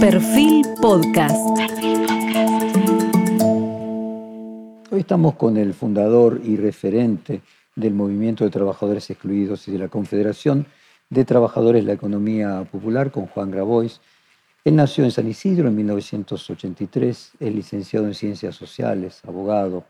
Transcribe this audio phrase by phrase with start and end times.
[0.00, 1.34] Perfil Podcast.
[4.92, 7.42] Hoy estamos con el fundador y referente
[7.74, 10.66] del Movimiento de Trabajadores Excluidos y de la Confederación
[11.10, 14.00] de Trabajadores de la Economía Popular, con Juan Grabois.
[14.64, 19.84] Él nació en San Isidro en 1983, es licenciado en Ciencias Sociales, abogado,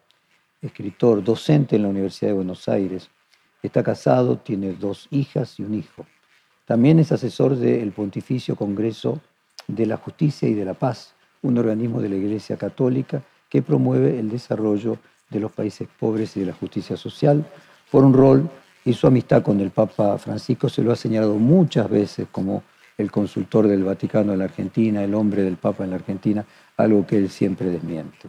[0.63, 3.11] escritor, docente en la Universidad de Buenos Aires.
[3.63, 6.07] Está casado, tiene dos hijas y un hijo.
[6.65, 9.21] También es asesor del Pontificio Congreso
[9.69, 14.19] de la Justicia y de la Paz, un organismo de la Iglesia Católica que promueve
[14.19, 14.99] el desarrollo
[15.31, 17.45] de los países pobres y de la justicia social.
[17.91, 18.49] Por un rol
[18.85, 22.63] y su amistad con el Papa Francisco se lo ha señalado muchas veces como
[22.97, 26.45] el consultor del Vaticano en la Argentina, el hombre del Papa en la Argentina,
[26.77, 28.29] algo que él siempre desmiente.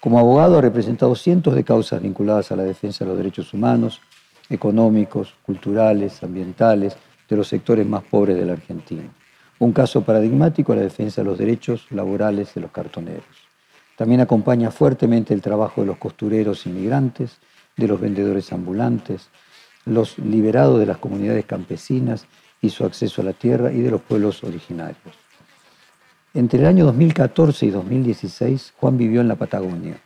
[0.00, 4.00] Como abogado ha representado cientos de causas vinculadas a la defensa de los derechos humanos,
[4.48, 6.96] económicos, culturales, ambientales,
[7.28, 9.02] de los sectores más pobres de la Argentina.
[9.60, 13.24] Un caso paradigmático la defensa de los derechos laborales de los cartoneros.
[13.96, 17.38] También acompaña fuertemente el trabajo de los costureros inmigrantes,
[17.76, 19.28] de los vendedores ambulantes,
[19.84, 22.26] los liberados de las comunidades campesinas
[22.60, 25.16] y su acceso a la tierra y de los pueblos originarios.
[26.34, 30.00] Entre el año 2014 y 2016, Juan vivió en la Patagonia.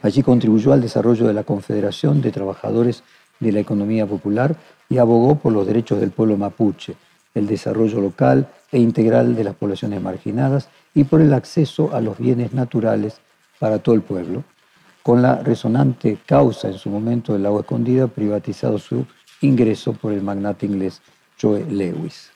[0.00, 3.02] Allí contribuyó al desarrollo de la Confederación de Trabajadores
[3.40, 4.56] de la Economía Popular
[4.88, 6.94] y abogó por los derechos del pueblo mapuche,
[7.34, 12.18] el desarrollo local e integral de las poblaciones marginadas y por el acceso a los
[12.18, 13.20] bienes naturales
[13.58, 14.44] para todo el pueblo,
[15.02, 19.06] con la resonante causa en su momento del agua escondida, privatizado su
[19.40, 21.00] ingreso por el magnate inglés
[21.40, 22.30] Joe Lewis.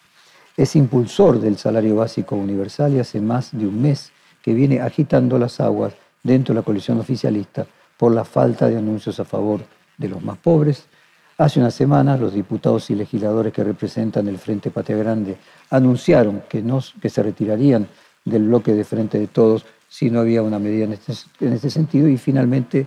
[0.57, 4.11] Es impulsor del salario básico universal y hace más de un mes
[4.43, 7.67] que viene agitando las aguas dentro de la coalición oficialista
[7.97, 9.61] por la falta de anuncios a favor
[9.97, 10.87] de los más pobres,
[11.39, 15.37] Hace unas semanas los diputados y legisladores que representan el Frente Patria Grande
[15.69, 17.87] anunciaron que, no, que se retirarían
[18.25, 21.69] del bloque de Frente de Todos si no había una medida en este, en este
[21.69, 22.87] sentido y finalmente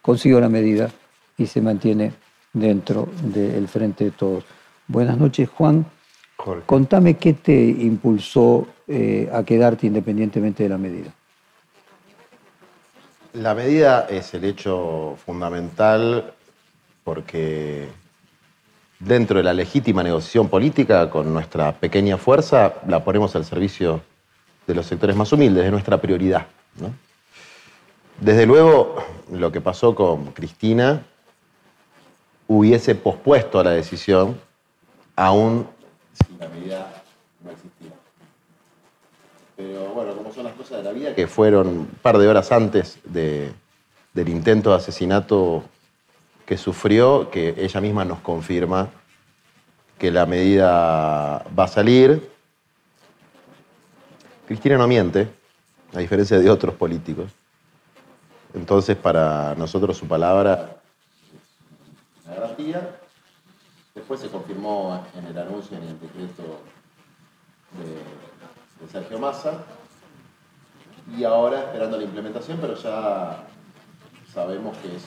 [0.00, 0.90] consiguió la medida
[1.36, 2.14] y se mantiene
[2.54, 4.44] dentro del Frente de Todos.
[4.88, 5.84] Buenas noches, Juan.
[6.64, 11.12] Contame qué te impulsó eh, a quedarte independientemente de la medida.
[13.34, 16.32] La medida es el hecho fundamental
[17.06, 17.86] porque
[18.98, 24.00] dentro de la legítima negociación política, con nuestra pequeña fuerza, la ponemos al servicio
[24.66, 26.46] de los sectores más humildes, de nuestra prioridad.
[28.20, 28.96] Desde luego,
[29.30, 31.04] lo que pasó con Cristina
[32.48, 34.40] hubiese pospuesto la decisión
[35.14, 35.68] aún
[36.12, 37.04] si la medida
[37.44, 37.92] no existía.
[39.56, 42.50] Pero bueno, como son las cosas de la vida, que fueron un par de horas
[42.50, 43.54] antes del
[44.28, 45.62] intento de asesinato
[46.46, 48.88] que sufrió, que ella misma nos confirma
[49.98, 52.30] que la medida va a salir.
[54.46, 55.28] Cristina no miente,
[55.92, 57.32] a diferencia de otros políticos.
[58.54, 60.76] Entonces, para nosotros su palabra
[62.20, 62.96] es una garantía.
[63.94, 66.60] Después se confirmó en el anuncio, en el decreto
[67.78, 69.64] de, de Sergio Massa.
[71.16, 73.44] Y ahora esperando la implementación, pero ya
[74.32, 75.02] sabemos que es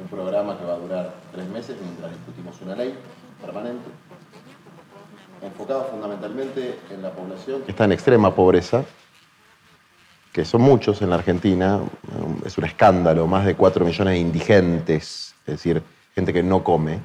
[0.00, 2.94] un programa que va a durar tres meses mientras discutimos una ley
[3.40, 3.88] permanente,
[5.42, 8.84] enfocado fundamentalmente en la población que está en extrema pobreza,
[10.32, 11.80] que son muchos en la Argentina,
[12.44, 15.82] es un escándalo, más de cuatro millones de indigentes, es decir,
[16.14, 17.00] gente que no come,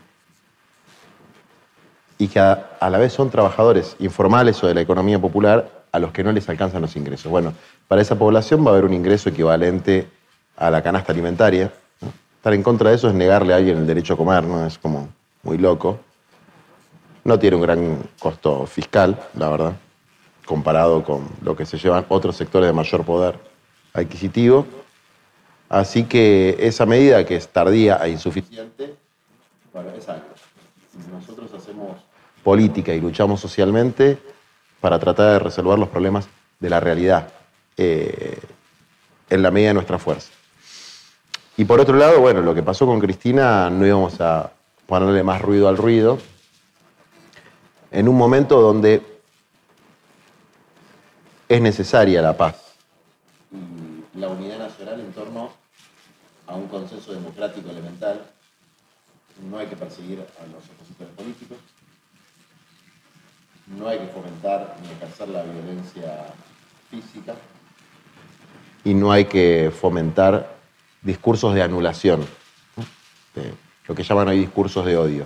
[2.18, 6.12] y que a, la vez son trabajadores informales o de la economía popular a los
[6.12, 7.32] que no les alcanzan los ingresos.
[7.32, 7.54] Bueno,
[7.88, 10.08] para esa población va a haber un ingreso equivalente
[10.58, 11.72] a la canasta alimentaria,
[12.40, 14.66] Estar en contra de eso es negarle a alguien el derecho a comer, ¿no?
[14.66, 15.10] Es como
[15.44, 16.00] muy loco.
[17.26, 19.74] No tiene un gran costo fiscal, la verdad,
[20.46, 23.38] comparado con lo que se llevan otros sectores de mayor poder
[23.94, 24.66] adquisitivo.
[25.68, 28.96] Así que esa medida que es tardía e insuficiente,
[29.74, 30.28] bueno, es algo.
[31.12, 31.98] Nosotros hacemos
[32.42, 34.18] política y luchamos socialmente
[34.80, 37.28] para tratar de resolver los problemas de la realidad
[37.76, 38.40] eh,
[39.30, 40.39] en la medida de nuestra fuerza.
[41.60, 44.50] Y por otro lado, bueno, lo que pasó con Cristina, no íbamos a
[44.88, 46.18] ponerle más ruido al ruido,
[47.92, 49.02] en un momento donde
[51.50, 52.76] es necesaria la paz.
[53.52, 55.52] Y la unidad nacional en torno
[56.48, 58.22] a un consenso democrático elemental.
[59.52, 61.58] No hay que perseguir a los opositores políticos,
[63.68, 66.28] no hay que fomentar ni ejercer la violencia
[66.90, 67.36] física.
[68.86, 70.59] Y no hay que fomentar
[71.02, 72.26] discursos de anulación,
[73.88, 75.26] lo que llaman hoy discursos de odio.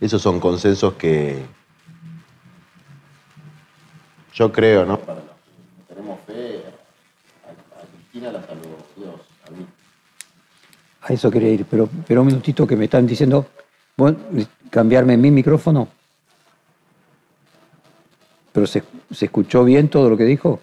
[0.00, 1.44] Esos son consensos que,
[4.34, 4.98] yo creo, ¿no?
[4.98, 5.24] Para los
[5.86, 6.62] que tenemos fe,
[7.46, 9.66] a, Cristina la salvó Dios, a mí.
[11.02, 13.46] A eso quería ir, pero, pero un minutito que me están diciendo,
[13.96, 14.18] bueno,
[14.70, 15.88] cambiarme mi micrófono.
[18.52, 20.60] ¿Pero se, se escuchó bien todo lo que dijo?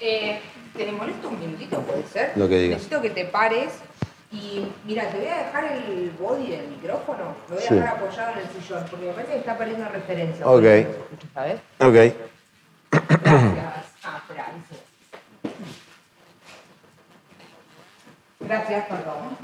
[0.00, 0.40] Eh,
[0.76, 2.32] ¿Te molesto un minutito, puede ser?
[2.36, 2.78] Lo que digas.
[2.78, 3.72] Necesito que te pares
[4.32, 8.32] y mira, te voy a dejar el body del micrófono, lo voy a dejar apoyado
[8.32, 10.46] en el sillón, porque me parece que está perdiendo referencia.
[10.46, 10.64] Ok.
[11.34, 11.60] ¿Sabes?
[11.78, 11.94] Ok.
[13.22, 13.86] Gracias.
[14.02, 14.82] Ah, espera, dice.
[18.40, 19.36] Gracias, perdón.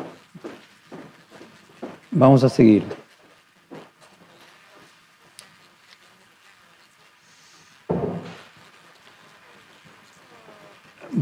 [2.11, 2.87] Vamos a seguir.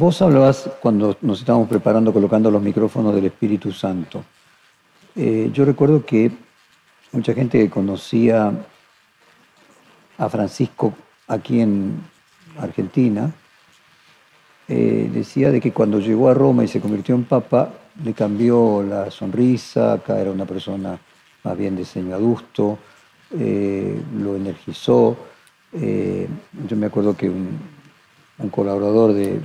[0.04, 4.22] Vos hablabas cuando nos estábamos preparando, colocando los micrófonos del Espíritu Santo.
[5.16, 6.30] Eh, yo recuerdo que
[7.12, 8.52] mucha gente que conocía
[10.18, 10.92] a Francisco
[11.26, 12.02] aquí en
[12.58, 13.32] Argentina
[14.68, 17.72] eh, decía de que cuando llegó a Roma y se convirtió en papa,
[18.04, 20.98] le cambió la sonrisa, acá era una persona
[21.44, 22.78] más bien de ceño adusto,
[23.38, 25.16] eh, lo energizó.
[25.72, 29.40] yo me acuerdo que un colaborador de,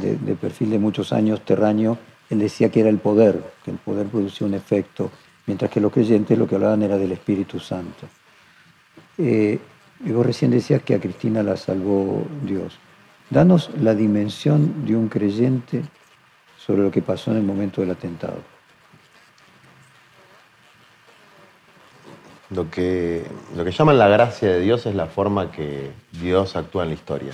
[0.00, 1.98] de, perfil de muchos años, terraño,
[2.30, 5.10] él decía que era el poder, que el poder producía un efecto,
[5.46, 8.06] mientras que los creyentes lo que hablaban era del Espíritu Santo.
[9.18, 9.58] Eh,
[10.04, 12.78] y vos recién decías que a Cristina la salvó Dios.
[13.30, 15.82] Danos la dimensión de un creyente
[16.58, 18.38] sobre lo que pasó en el momento del atentado.
[22.50, 23.24] Lo que,
[23.56, 26.94] lo que llaman la gracia de Dios es la forma que Dios actúa en la
[26.94, 27.32] historia,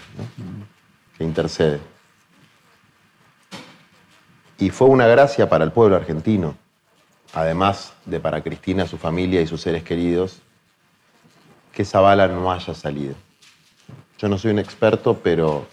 [1.19, 1.81] que intercede.
[4.63, 6.55] Y fue una gracia para el pueblo argentino,
[7.35, 10.41] además de para Cristina, su familia y sus seres queridos,
[11.73, 13.17] que esa bala no haya salido.
[14.19, 15.67] Yo no soy un experto, pero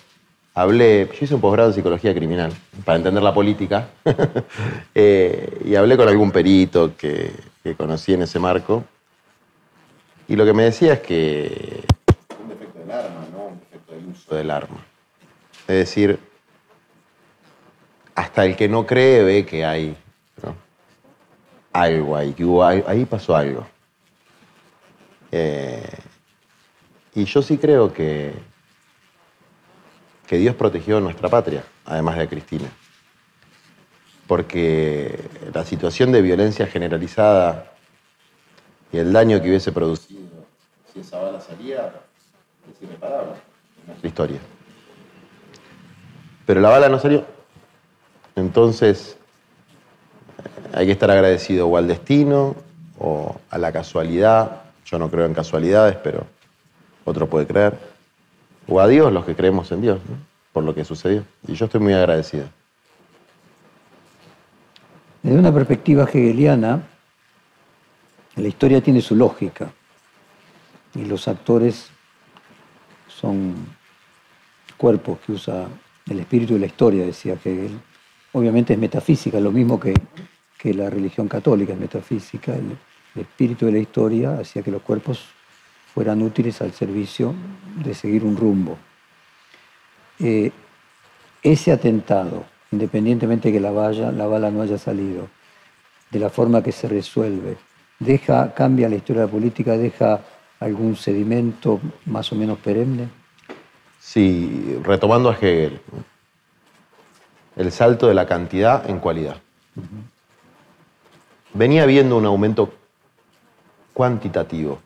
[0.56, 2.52] hablé, yo hice un posgrado en psicología criminal
[2.84, 3.90] para entender la política,
[4.96, 7.32] eh, y hablé con algún perito que,
[7.62, 8.84] que conocí en ese marco,
[10.28, 11.84] y lo que me decía es que
[12.42, 14.84] un defecto del arma, no un defecto del uso del arma.
[15.68, 16.29] Es decir,
[18.20, 19.96] hasta el que no cree ve que hay
[21.72, 22.44] algo ahí, que
[22.86, 23.66] ahí pasó algo.
[25.32, 25.98] Eh,
[27.16, 28.34] y yo sí creo que,
[30.28, 32.70] que Dios protegió nuestra patria, además de a Cristina.
[34.28, 37.72] Porque la situación de violencia generalizada
[38.92, 40.46] y el daño que hubiese producido
[40.94, 41.94] si esa bala salía
[42.70, 43.36] es irreparable
[43.80, 44.40] en nuestra historia.
[46.46, 47.39] Pero la bala no salió.
[48.40, 49.18] Entonces,
[50.74, 52.56] hay que estar agradecido o al destino
[52.98, 54.64] o a la casualidad.
[54.86, 56.26] Yo no creo en casualidades, pero
[57.06, 57.78] otro puede creer.
[58.68, 60.00] O a Dios, los que creemos en Dios,
[60.54, 61.24] por lo que sucedió.
[61.48, 62.46] Y yo estoy muy agradecido.
[65.22, 66.84] Desde una perspectiva hegeliana,
[68.36, 69.72] la historia tiene su lógica
[70.96, 71.90] y los actores
[73.08, 73.54] son
[74.78, 75.68] cuerpos que usa
[76.10, 77.80] el espíritu de la historia, decía Hegel
[78.34, 79.94] obviamente es metafísica, lo mismo que,
[80.74, 82.54] la religión católica es metafísica.
[82.54, 82.78] El,
[83.16, 85.20] espíritu de la historia hacía que los cuerpos
[85.94, 87.34] fueran útiles al servicio
[87.84, 88.78] de seguir un rumbo.
[90.20, 90.52] Eh,
[91.42, 95.28] ese atentado, independientemente de que la, la bala no haya salido,
[96.12, 97.58] de la forma que se resuelve,
[98.00, 100.22] deja, cambia la historia de la política, deja
[100.60, 103.10] algún sedimento más o menos perenne?
[104.00, 105.82] Sí, retomando a Hegel,
[107.60, 109.36] el salto de la cantidad en cualidad.
[111.54, 112.74] Venía habiendo un aumento
[113.94, 114.80] cuantitativo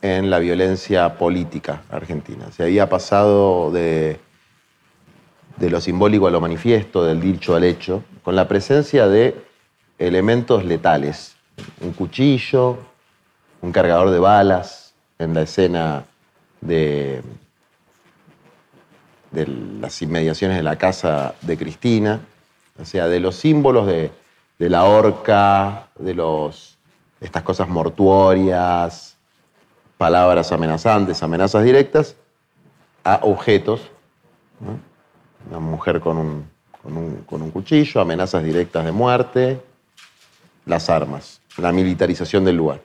[0.00, 2.52] en la violencia política argentina.
[2.52, 4.20] Se había pasado de,
[5.56, 9.34] de lo simbólico a lo manifiesto, del dicho al hecho, con la presencia de
[9.98, 11.34] elementos letales.
[11.80, 12.78] Un cuchillo,
[13.60, 16.04] un cargador de balas en la escena
[16.60, 17.22] de
[19.32, 19.46] de
[19.80, 22.20] las inmediaciones de la casa de Cristina,
[22.80, 24.10] o sea, de los símbolos de,
[24.58, 26.78] la horca, de los,
[27.20, 29.16] estas cosas mortuorias,
[29.98, 32.14] palabras amenazantes, amenazas directas,
[33.04, 33.80] a objetos.
[35.50, 36.46] Una mujer con un,
[37.26, 39.60] con un cuchillo, amenazas directas de muerte,
[40.66, 42.80] las armas, la militarización del lugar.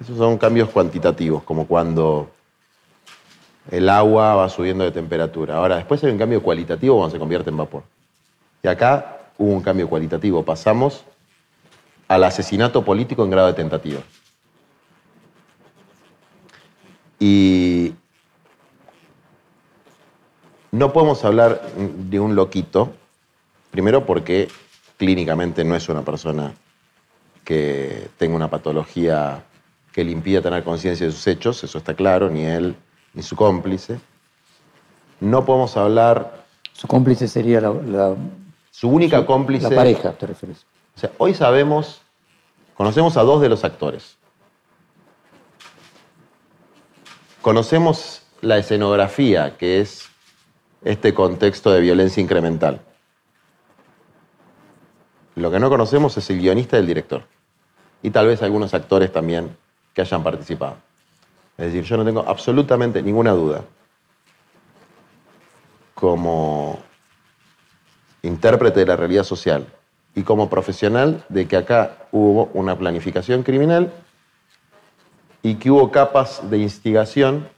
[0.00, 2.33] Esos son cambios cuantitativos, como cuando
[3.70, 5.56] el agua va subiendo de temperatura.
[5.56, 7.82] Ahora, después hay un cambio cualitativo cuando se convierte en vapor.
[8.62, 10.44] Y acá hubo un cambio cualitativo.
[10.44, 11.04] Pasamos
[12.08, 14.00] al asesinato político en grado de tentativa.
[17.18, 17.94] Y
[20.70, 22.92] no podemos hablar de un loquito,
[23.70, 24.48] primero porque
[24.96, 26.52] clínicamente no es una persona
[27.44, 29.44] que tenga una patología
[29.92, 32.74] que le impida tener conciencia de sus hechos, eso está claro, ni él
[33.14, 34.00] ni su cómplice.
[35.20, 36.44] No podemos hablar...
[36.72, 38.14] Su cómplice sería la...
[38.70, 39.70] su única cómplice...
[39.70, 40.66] La pareja, te refieres.
[40.96, 42.02] O sea, hoy sabemos,
[42.74, 44.16] conocemos a dos de los actores.
[47.40, 50.08] Conocemos la escenografía, que es
[50.82, 52.80] este contexto de violencia incremental.
[55.36, 57.24] Lo que no conocemos es el guionista y el director.
[58.02, 59.56] Y tal vez algunos actores también
[59.94, 60.76] que hayan participado.
[61.56, 63.64] Es decir, yo no tengo absolutamente ninguna duda
[65.94, 66.80] como
[68.22, 69.66] intérprete de la realidad social
[70.14, 73.92] y como profesional de que acá hubo una planificación criminal
[75.42, 77.48] y que hubo capas de instigación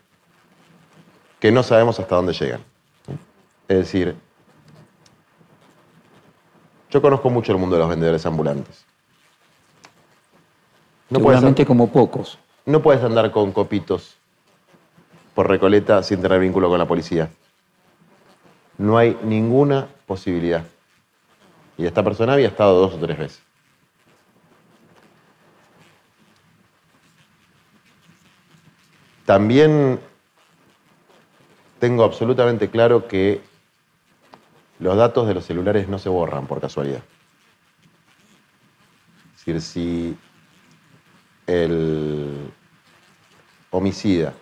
[1.41, 2.61] que no sabemos hasta dónde llegan.
[3.69, 4.17] Es decir,
[6.91, 8.85] yo conozco mucho el mundo de los vendedores ambulantes.
[11.09, 12.39] No Seguramente como pocos.
[12.67, 14.17] No puedes andar con copitos
[15.37, 17.31] por Recoleta sin tener vínculo con la policía.
[18.77, 20.65] No hay ninguna posibilidad.
[21.79, 23.43] Y esta persona había estado dos o tres veces.
[29.25, 30.01] También
[31.79, 33.43] tengo absolutamente claro que
[34.81, 37.03] los datos de los celulares no se borran por casualidad.
[39.37, 40.19] Es decir, si
[41.47, 42.51] el
[43.71, 44.33] homicida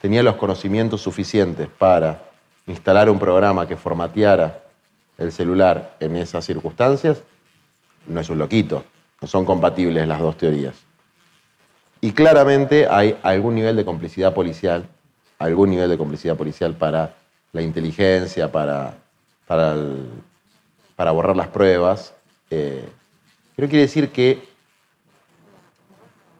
[0.00, 2.24] tenía los conocimientos suficientes para
[2.66, 4.62] instalar un programa que formateara
[5.16, 7.22] el celular en esas circunstancias,
[8.08, 8.84] no es un loquito,
[9.20, 10.74] no son compatibles las dos teorías.
[12.00, 14.88] Y claramente hay algún nivel de complicidad policial,
[15.38, 17.14] algún nivel de complicidad policial para
[17.52, 18.94] la inteligencia, para,
[19.46, 19.76] para,
[20.96, 22.12] para borrar las pruebas.
[22.50, 22.88] Eh,
[23.54, 24.42] pero quiere decir que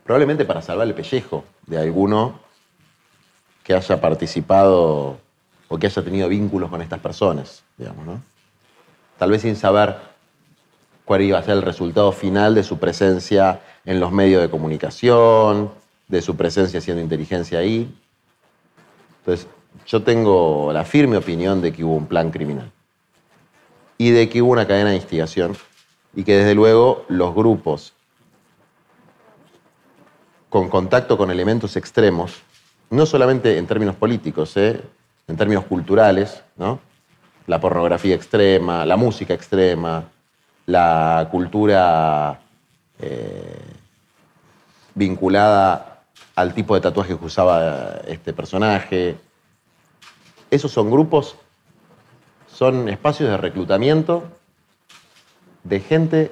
[0.05, 2.41] probablemente para salvar el pellejo de alguno
[3.63, 5.19] que haya participado
[5.69, 8.23] o que haya tenido vínculos con estas personas, digamos, ¿no?
[9.19, 9.97] Tal vez sin saber
[11.05, 15.71] cuál iba a ser el resultado final de su presencia en los medios de comunicación,
[16.09, 17.95] de su presencia haciendo inteligencia ahí.
[19.21, 19.47] Entonces,
[19.87, 22.71] yo tengo la firme opinión de que hubo un plan criminal
[23.97, 25.57] y de que hubo una cadena de instigación
[26.15, 27.95] y que desde luego los grupos
[30.53, 32.43] con contacto con elementos extremos,
[32.91, 34.83] no solamente en términos políticos, ¿eh?
[35.27, 36.79] en términos culturales, ¿no?
[37.47, 40.05] la pornografía extrema, la música extrema,
[40.67, 42.39] la cultura
[42.99, 43.63] eh,
[44.95, 46.03] vinculada
[46.35, 49.17] al tipo de tatuaje que usaba este personaje.
[50.51, 51.35] Esos son grupos,
[52.47, 54.25] son espacios de reclutamiento
[55.65, 56.31] de gente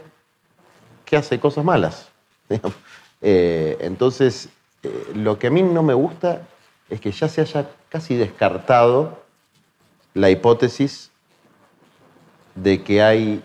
[1.07, 2.11] que hace cosas malas.
[3.23, 4.49] Eh, entonces,
[4.83, 6.43] eh, lo que a mí no me gusta
[6.89, 9.19] es que ya se haya casi descartado
[10.15, 11.11] la hipótesis
[12.55, 13.43] de que hay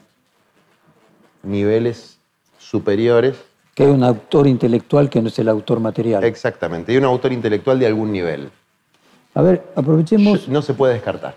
[1.43, 2.17] niveles
[2.57, 3.37] superiores.
[3.75, 6.23] Que hay un autor intelectual que no es el autor material.
[6.23, 8.49] Exactamente, hay un autor intelectual de algún nivel.
[9.33, 10.47] A ver, aprovechemos...
[10.47, 11.35] No se puede descartar.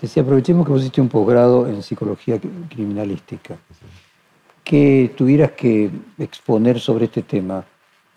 [0.00, 3.56] Decía, aprovechemos que vos hiciste un posgrado en psicología criminalística.
[4.68, 7.64] Que tuvieras que exponer sobre este tema,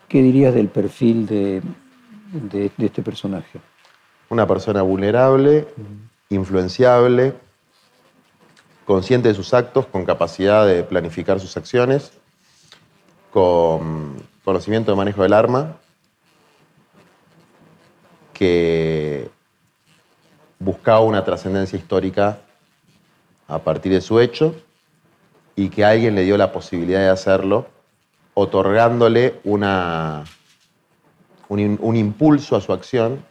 [0.09, 1.61] ¿qué dirías del perfil de,
[2.33, 3.61] de este personaje?
[4.27, 5.65] Una persona vulnerable,
[6.27, 7.35] influenciable,
[8.83, 12.11] consciente de sus actos, con capacidad de planificar sus acciones,
[13.31, 15.77] con conocimiento de manejo del arma,
[18.33, 19.29] que
[20.59, 22.39] buscaba una trascendencia histórica
[23.47, 24.53] a partir de su hecho
[25.55, 27.67] y que alguien le dio la posibilidad de hacerlo,
[28.33, 30.23] otorgándole una,
[31.49, 33.23] un impulso a su acción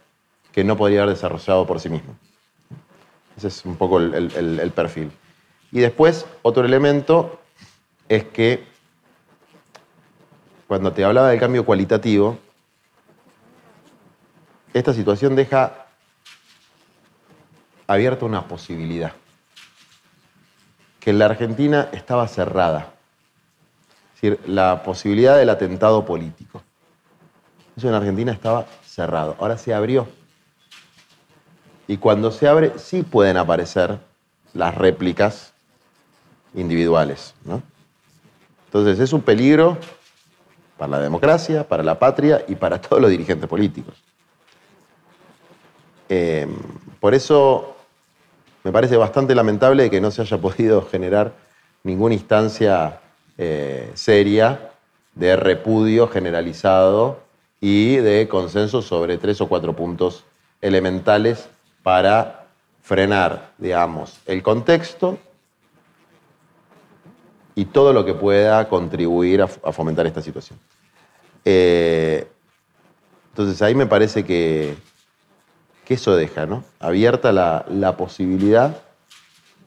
[0.51, 2.15] que no podría haber desarrollado por sí mismo.
[3.37, 5.11] Ese es un poco el, perfil.
[5.71, 7.39] Y después, otro elemento
[8.09, 8.65] es que
[10.67, 12.37] cuando te hablaba del cambio cualitativo,
[14.73, 15.87] esta situación deja
[17.87, 19.13] abierta una posibilidad,
[21.01, 22.93] que la Argentina estaba cerrada.
[24.15, 26.61] Es decir, la posibilidad del atentado político.
[27.75, 29.35] Eso en Argentina estaba cerrado.
[29.39, 30.07] Ahora se abrió.
[31.87, 33.97] Y cuando se abre, sí pueden aparecer
[34.53, 35.53] las réplicas
[36.53, 37.33] individuales.
[38.65, 39.77] Entonces es un peligro
[40.77, 43.95] para la democracia, para la patria y para todos los dirigentes políticos.
[46.09, 46.47] Eh,
[46.99, 47.70] por eso
[48.63, 51.33] me parece bastante lamentable que no se haya podido generar
[51.83, 52.99] ninguna instancia
[53.37, 54.71] eh, seria
[55.15, 57.19] de repudio generalizado
[57.59, 60.23] y de consenso sobre tres o cuatro puntos
[60.61, 61.49] elementales
[61.83, 62.45] para
[62.81, 65.17] frenar, digamos, el contexto
[67.55, 70.57] y todo lo que pueda contribuir a, fomentar esta situación.
[71.45, 72.27] Eh,
[73.29, 74.75] entonces ahí me parece que,
[75.85, 76.63] que eso deja ¿no?
[76.79, 78.77] abierta la, la posibilidad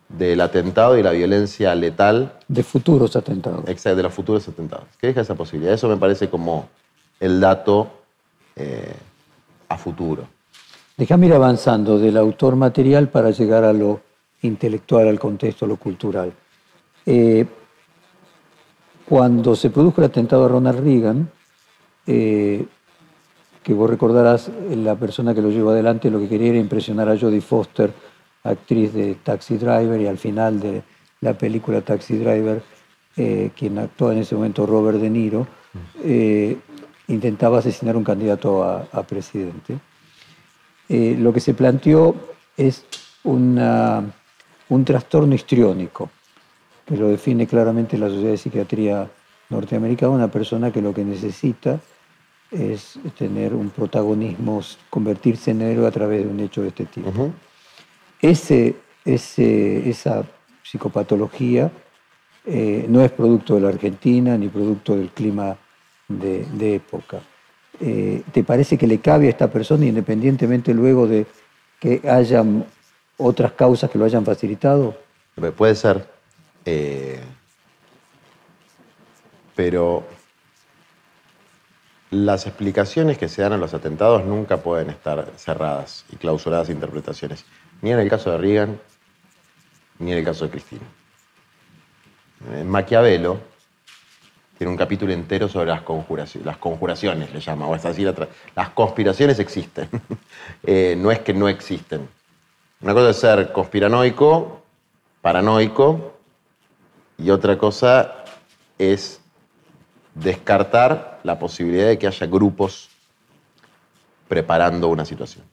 [0.08, 2.32] del atentado y la violencia letal.
[2.48, 3.68] De futuros atentados.
[3.68, 4.86] Exacto, de los futuros atentados.
[5.00, 5.74] ¿Qué deja esa posibilidad?
[5.74, 6.68] Eso me parece como
[7.20, 7.90] el dato
[8.56, 8.94] eh,
[9.68, 10.26] a futuro.
[10.96, 14.00] Déjame ir avanzando del autor material para llegar a lo
[14.42, 16.32] intelectual, al contexto, a lo cultural.
[17.06, 17.46] Eh,
[19.04, 21.30] cuando se produjo el atentado a Ronald Reagan,
[22.06, 22.64] eh,
[23.64, 27.18] que vos recordarás, la persona que lo llevó adelante lo que quería era impresionar a
[27.18, 27.90] Jodie Foster,
[28.44, 30.82] actriz de Taxi Driver, y al final de
[31.22, 32.62] la película Taxi Driver,
[33.16, 35.46] eh, quien actuó en ese momento Robert De Niro,
[36.04, 36.58] eh,
[37.08, 39.78] intentaba asesinar un candidato a, presidente.
[40.88, 42.14] lo que se planteó
[42.56, 42.84] es
[43.24, 46.10] un trastorno histriónico
[46.86, 49.10] que lo define claramente la Sociedad de Psiquiatría
[49.48, 51.80] Norteamericana, una persona que lo que necesita
[52.54, 57.10] es tener un protagonismo, convertirse en héroe a través de un hecho de este tipo.
[58.20, 60.24] ese, esa
[60.62, 61.70] psicopatología
[62.46, 65.56] eh, no es producto de la Argentina ni producto del clima
[66.08, 67.20] de, época.
[67.80, 71.26] Eh, ¿Te parece que le cabe a esta persona, independientemente luego de
[71.80, 72.64] que hayan
[73.16, 74.96] otras causas que lo hayan facilitado?
[75.56, 76.06] Puede ser.
[76.64, 77.20] Eh,
[79.54, 80.04] pero
[82.14, 87.44] las explicaciones que se dan a los atentados nunca pueden estar cerradas y clausuradas interpretaciones,
[87.82, 88.80] ni en el caso de Reagan,
[89.98, 90.82] ni en el caso de Cristina.
[92.52, 93.38] En Maquiavelo
[94.56, 98.04] tiene un capítulo entero sobre las conjuraciones, las conjuraciones le llama, o es así,
[98.54, 99.88] las conspiraciones existen,
[100.62, 102.08] eh, no es que no existen.
[102.80, 104.62] Una cosa es ser conspiranoico,
[105.20, 106.14] paranoico,
[107.18, 108.24] y otra cosa
[108.78, 109.20] es
[110.14, 112.88] descartar la posibilidad de que haya grupos
[114.28, 115.44] preparando una situación.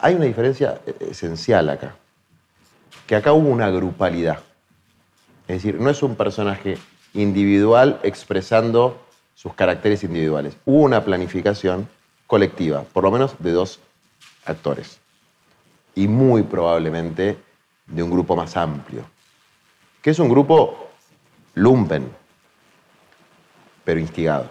[0.00, 1.94] Hay una diferencia esencial acá,
[3.06, 4.40] que acá hubo una grupalidad.
[5.48, 6.78] Es decir, no es un personaje
[7.14, 9.00] individual expresando
[9.34, 10.56] sus caracteres individuales.
[10.64, 11.88] Hubo una planificación
[12.26, 13.78] colectiva, por lo menos de dos
[14.44, 14.98] actores,
[15.94, 17.36] y muy probablemente
[17.86, 19.04] de un grupo más amplio,
[20.02, 20.88] que es un grupo
[21.54, 22.10] lumpen,
[23.86, 24.50] pero instigado.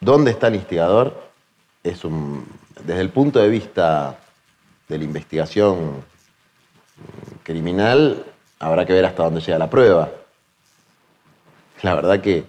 [0.00, 1.28] ¿Dónde está el instigador?
[1.82, 2.46] Es un,
[2.84, 4.16] desde el punto de vista
[4.86, 6.04] de la investigación
[7.42, 8.24] criminal,
[8.60, 10.08] habrá que ver hasta dónde llega la prueba.
[11.82, 12.44] La verdad que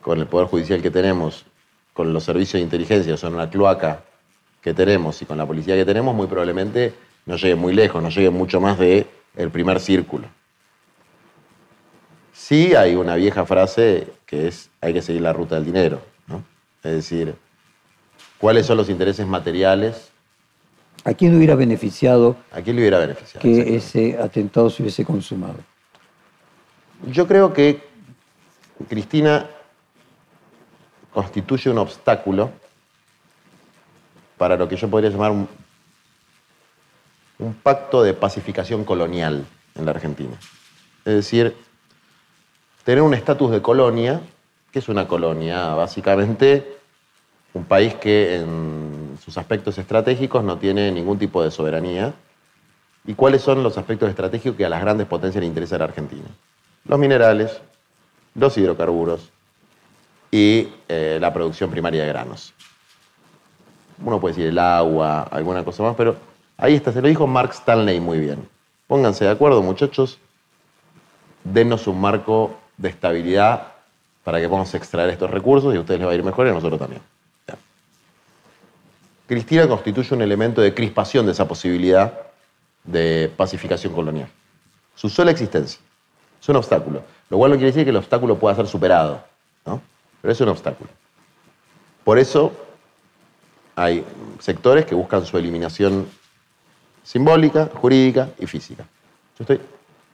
[0.00, 1.44] con el Poder Judicial que tenemos,
[1.92, 4.02] con los servicios de inteligencia, son una cloaca
[4.62, 6.94] que tenemos y con la policía que tenemos, muy probablemente
[7.26, 9.06] no llegue muy lejos, no llegue mucho más de
[9.52, 10.26] primer círculo.
[12.36, 16.44] Sí hay una vieja frase que es hay que seguir la ruta del dinero, ¿no?
[16.82, 17.34] Es decir,
[18.38, 20.10] ¿cuáles son los intereses materiales?
[21.04, 22.36] ¿A quién hubiera beneficiado?
[22.52, 23.40] ¿A quién le hubiera beneficiado?
[23.40, 25.56] Que ese atentado se hubiese consumado.
[27.10, 27.82] Yo creo que
[28.86, 29.46] Cristina
[31.12, 32.50] constituye un obstáculo
[34.36, 35.48] para lo que yo podría llamar un,
[37.38, 40.36] un pacto de pacificación colonial en la Argentina.
[41.04, 41.65] Es decir,
[42.86, 44.20] tener un estatus de colonia,
[44.70, 46.78] que es una colonia, básicamente
[47.52, 52.14] un país que en sus aspectos estratégicos no tiene ningún tipo de soberanía.
[53.04, 55.84] ¿Y cuáles son los aspectos estratégicos que a las grandes potencias le interesa a la
[55.86, 56.28] Argentina?
[56.84, 57.60] Los minerales,
[58.34, 59.30] los hidrocarburos
[60.30, 62.54] y eh, la producción primaria de granos.
[64.02, 66.16] Uno puede decir el agua, alguna cosa más, pero
[66.58, 68.48] Ahí está, se lo dijo Mark Stanley muy bien.
[68.86, 70.18] Pónganse de acuerdo, muchachos.
[71.44, 73.72] Denos un marco de estabilidad
[74.24, 76.50] para que podamos extraer estos recursos y a ustedes les va a ir mejor y
[76.50, 77.02] a nosotros también.
[79.26, 82.12] Cristina constituye un elemento de crispación de esa posibilidad
[82.84, 84.28] de pacificación colonial.
[84.94, 85.80] Su sola existencia
[86.40, 89.22] es un obstáculo, lo cual no quiere decir que el obstáculo pueda ser superado,
[89.64, 89.82] ¿no?
[90.22, 90.90] pero es un obstáculo.
[92.04, 92.52] Por eso
[93.74, 94.04] hay
[94.38, 96.08] sectores que buscan su eliminación
[97.02, 98.84] simbólica, jurídica y física.
[99.38, 99.60] Yo estoy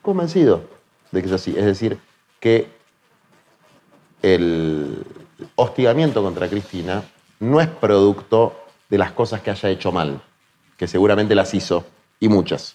[0.01, 0.64] convencido
[1.11, 1.55] de que es así.
[1.57, 1.98] Es decir,
[2.43, 2.67] que
[4.21, 5.05] el
[5.55, 7.05] hostigamiento contra Cristina
[7.39, 8.55] no es producto
[8.91, 10.21] de las cosas que haya hecho mal,
[10.77, 11.85] que seguramente las hizo,
[12.19, 12.75] y muchas.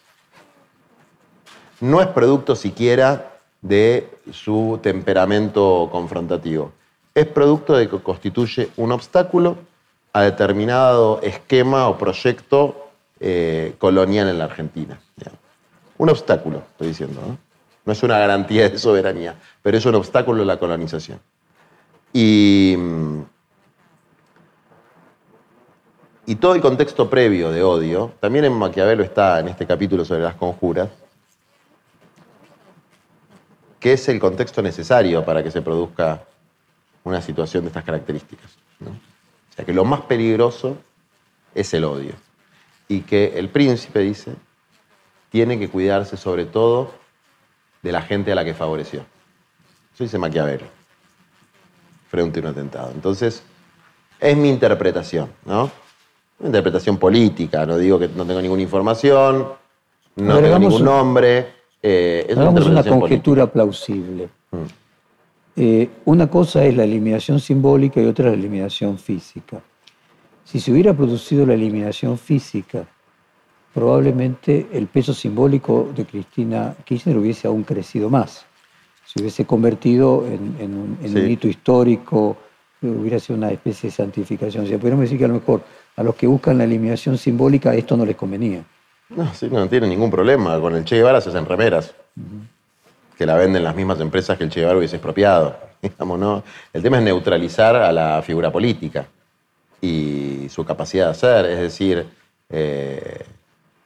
[1.82, 6.72] No es producto siquiera de su temperamento confrontativo.
[7.14, 9.58] Es producto de que constituye un obstáculo
[10.14, 12.88] a determinado esquema o proyecto
[13.20, 14.98] eh, colonial en la Argentina.
[15.98, 17.20] Un obstáculo, estoy diciendo.
[17.88, 21.22] No es una garantía de soberanía, pero es un obstáculo a la colonización.
[22.12, 22.76] Y,
[26.26, 30.22] y todo el contexto previo de odio, también en Maquiavelo está en este capítulo sobre
[30.22, 30.90] las conjuras,
[33.80, 36.26] que es el contexto necesario para que se produzca
[37.06, 38.52] una situación de estas características.
[38.82, 40.76] O sea que lo más peligroso
[41.56, 42.16] es el odio.
[42.90, 44.34] Y que el príncipe, dice,
[45.30, 47.07] tiene que cuidarse sobre todo
[47.82, 49.02] de la gente a la que favoreció.
[49.94, 50.66] Eso dice Maquiavelo,
[52.10, 52.92] frente a un atentado.
[52.94, 53.44] Entonces,
[54.20, 55.72] es mi interpretación, ¿no?
[56.40, 59.48] Una interpretación política, no digo que no tengo ninguna información,
[60.16, 61.48] no tengo ningún nombre.
[61.82, 64.30] Eh, es una, conjetura plausible.
[64.52, 64.58] Mm.
[65.56, 69.62] Eh, una cosa es la eliminación simbólica y otra la eliminación física.
[70.44, 72.86] Si se hubiera producido la eliminación física,
[73.78, 78.44] probablemente el peso simbólico de Cristina Kirchner hubiese aún crecido más.
[79.06, 82.38] Se hubiese convertido en, un, hito histórico,
[82.82, 84.64] hubiera sido una especie de santificación.
[84.64, 85.62] O sea, podríamos decir que a lo mejor
[85.96, 88.64] a los que buscan la eliminación simbólica esto no les convenía.
[89.10, 90.60] No, sí, no tiene ningún problema.
[90.60, 91.94] Con el Che Guevara se hacen remeras,
[93.16, 95.56] que la venden las mismas empresas que el Che Guevara hubiese expropiado.
[95.84, 96.44] Digamos, ¿no?
[96.74, 99.06] El tema es neutralizar a la figura política
[99.80, 101.46] y su capacidad de hacer.
[101.46, 102.08] Es decir,
[102.50, 103.24] eh,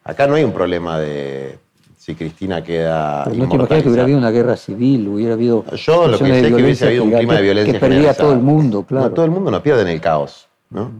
[0.03, 1.57] acá no hay un problema de
[1.97, 3.25] si Cristina queda.
[3.25, 5.63] no te imaginas que hubiera habido una guerra civil, hubiera habido.
[5.75, 7.73] Yo lo que sé es que hubiese habido un clima de violencia.
[7.73, 9.09] Que perdía todo el mundo, claro.
[9.09, 10.47] No, todo el mundo no pierde en el caos.
[10.71, 10.91] ¿no?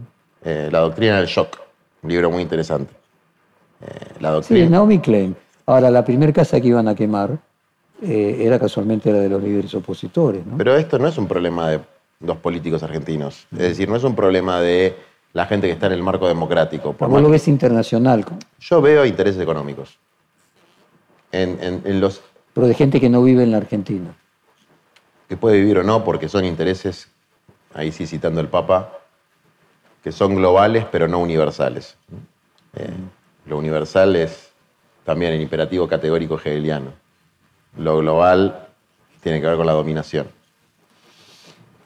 [0.44, 1.58] Eh, la doctrina del shock,
[2.02, 2.92] un libro muy interesante.
[3.80, 3.86] Eh,
[4.20, 4.64] la doctrina...
[4.64, 5.34] Sí, Naomi Klein.
[5.66, 7.38] Ahora, la primera casa que iban a quemar
[8.00, 10.44] eh, era casualmente la de los líderes opositores.
[10.46, 10.56] ¿no?
[10.56, 11.80] Pero esto no es un problema de
[12.20, 13.46] dos políticos argentinos.
[13.52, 14.94] Es decir, no es un problema de
[15.32, 16.92] la gente que está en el marco democrático.
[16.92, 18.24] Por ¿Cómo lo ves internacional?
[18.60, 19.98] Yo veo intereses económicos.
[21.30, 22.20] En, los...
[22.52, 24.14] Pero de gente que no vive en la Argentina.
[25.28, 27.08] Que puede vivir o no, porque son intereses,
[27.72, 28.98] ahí sí citando el Papa,
[30.04, 31.96] que son globales pero no universales.
[32.76, 32.90] Eh,
[33.46, 34.50] lo universal es
[35.04, 36.92] también el imperativo categórico hegeliano.
[37.78, 38.68] Lo global
[39.22, 40.26] tiene que ver con la dominación.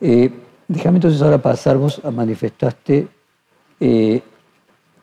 [0.00, 0.30] Eh,
[0.66, 3.06] déjame entonces ahora pasar, vos manifestaste
[3.80, 4.22] eh,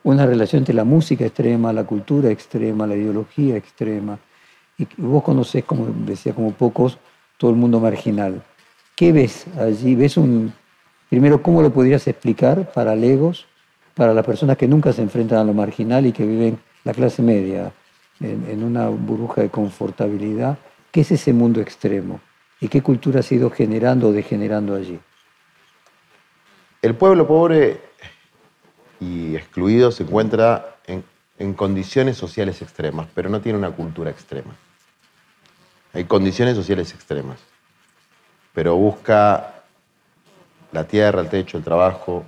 [0.02, 4.18] una relación entre la música extrema, la cultura extrema, la ideología extrema.
[4.76, 6.98] Y vos conocés, como decía, como pocos,
[7.38, 8.42] todo el mundo marginal.
[8.96, 9.94] ¿Qué ves allí?
[9.94, 10.52] ¿Ves un,
[11.08, 13.46] primero, cómo lo podrías explicar para legos,
[13.94, 17.22] para las personas que nunca se enfrentan a lo marginal y que viven la clase
[17.22, 17.72] media
[18.20, 20.58] en, una burbuja de confortabilidad?
[20.92, 22.20] ¿Qué es ese mundo extremo?
[22.60, 24.98] ¿Y qué cultura ha sido generando o degenerando allí?
[26.82, 27.80] El pueblo pobre
[29.04, 31.04] y excluido se encuentra en,
[31.54, 34.54] condiciones sociales extremas, pero no tiene una cultura extrema.
[35.92, 37.38] Hay condiciones sociales extremas,
[38.52, 39.62] pero busca
[40.72, 42.24] la tierra, el techo, el trabajo,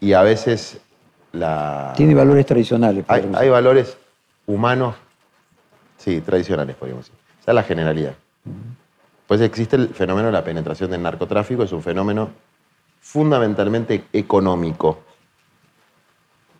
[0.00, 0.80] y a veces
[1.32, 1.92] la...
[1.96, 3.04] Tiene valores tradicionales.
[3.08, 3.96] Hay, hay, valores
[4.46, 4.96] humanos,
[5.98, 7.20] sí, tradicionales, podríamos decir.
[7.40, 8.14] Esa es la generalidad.
[9.26, 12.30] Pues existe el fenómeno de la penetración del narcotráfico, es un fenómeno
[13.00, 15.00] fundamentalmente económico,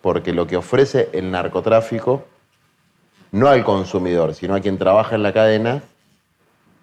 [0.00, 2.24] porque lo que ofrece el narcotráfico,
[3.32, 5.82] no al consumidor, sino a quien trabaja en la cadena,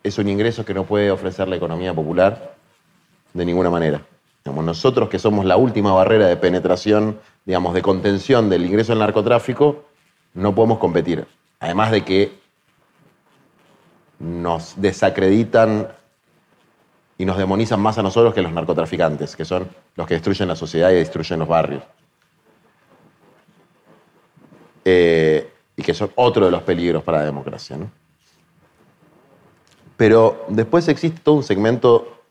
[0.04, 2.56] es un ingreso que no puede ofrecer la economía popular
[3.34, 4.02] de ninguna manera.
[4.46, 9.84] nosotros que somos la última barrera de penetración, digamos, de contención del ingreso del narcotráfico,
[10.34, 11.28] no podemos competir.
[11.60, 12.40] Además de que
[14.20, 15.90] nos desacreditan
[17.18, 20.48] y nos demonizan más a nosotros que a los narcotraficantes, que son los que destruyen
[20.48, 21.84] la sociedad y destruyen los barrios.
[24.86, 27.78] Eh, y que son otro de los peligros para la democracia.
[29.96, 32.22] Pero después existe todo un segmento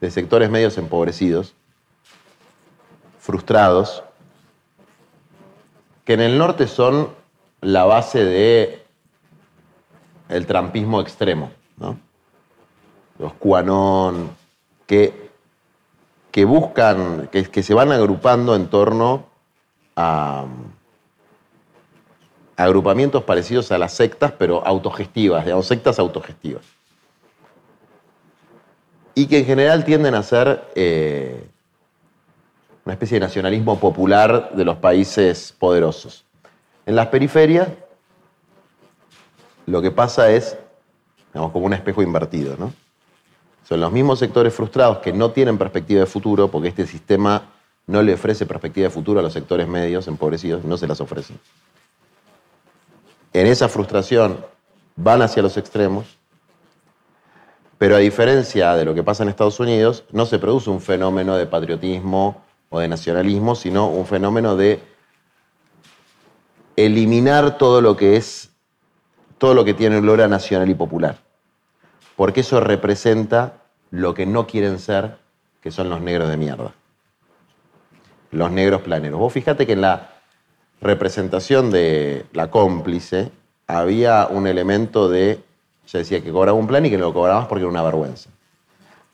[0.00, 1.54] de sectores medios empobrecidos,
[3.20, 4.02] frustrados,
[6.04, 7.10] que en el norte son
[7.60, 8.84] la base de
[10.28, 11.98] el trampismo extremo, ¿no?
[13.18, 14.30] Los cuanón,
[14.86, 15.30] que,
[16.30, 19.26] que buscan, que, que, se van agrupando en torno
[19.96, 20.46] a,
[22.56, 26.62] agrupamientos parecidos a las sectas, pero autogestivas, digamos, sectas autogestivas.
[29.14, 31.48] Y que en general tienden a ser eh,
[32.84, 36.24] una especie de nacionalismo popular de los países poderosos.
[36.86, 37.68] En las periferias,
[39.66, 40.56] lo que pasa es,
[41.32, 42.72] digamos, como un espejo invertido, ¿no?
[43.64, 47.42] Son los mismos sectores frustrados que no tienen perspectiva de futuro, porque este sistema
[47.86, 51.38] no le ofrece perspectiva de futuro a los sectores medios empobrecidos, no se las ofrecen.
[53.32, 54.44] En esa frustración
[54.96, 56.18] van hacia los extremos,
[57.78, 61.36] pero a diferencia de lo que pasa en Estados Unidos, no se produce un fenómeno
[61.36, 64.80] de patriotismo o de nacionalismo, sino un fenómeno de
[66.76, 68.50] eliminar todo lo que es,
[69.38, 71.18] todo lo que tiene olor nacional y popular.
[72.16, 73.54] Porque eso representa
[73.90, 75.16] lo que no quieren ser,
[75.60, 76.72] que son los negros de mierda.
[78.30, 79.18] Los negros planeros.
[79.18, 80.10] Vos fíjate que en la
[80.80, 83.30] representación de la cómplice
[83.66, 85.42] había un elemento de,
[85.86, 87.82] se decía que cobraba un plan y que no lo cobraba más porque era una
[87.82, 88.30] vergüenza.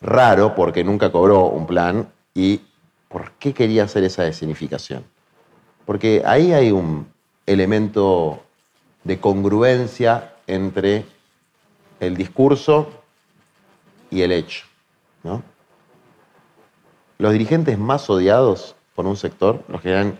[0.00, 2.60] Raro porque nunca cobró un plan y
[3.08, 5.04] ¿por qué quería hacer esa designificación?
[5.84, 7.06] Porque ahí hay un
[7.46, 8.42] elemento
[9.04, 11.04] de congruencia entre
[12.00, 12.90] el discurso
[14.10, 14.66] y el hecho.
[17.18, 20.18] Los dirigentes más odiados por un sector, los que dan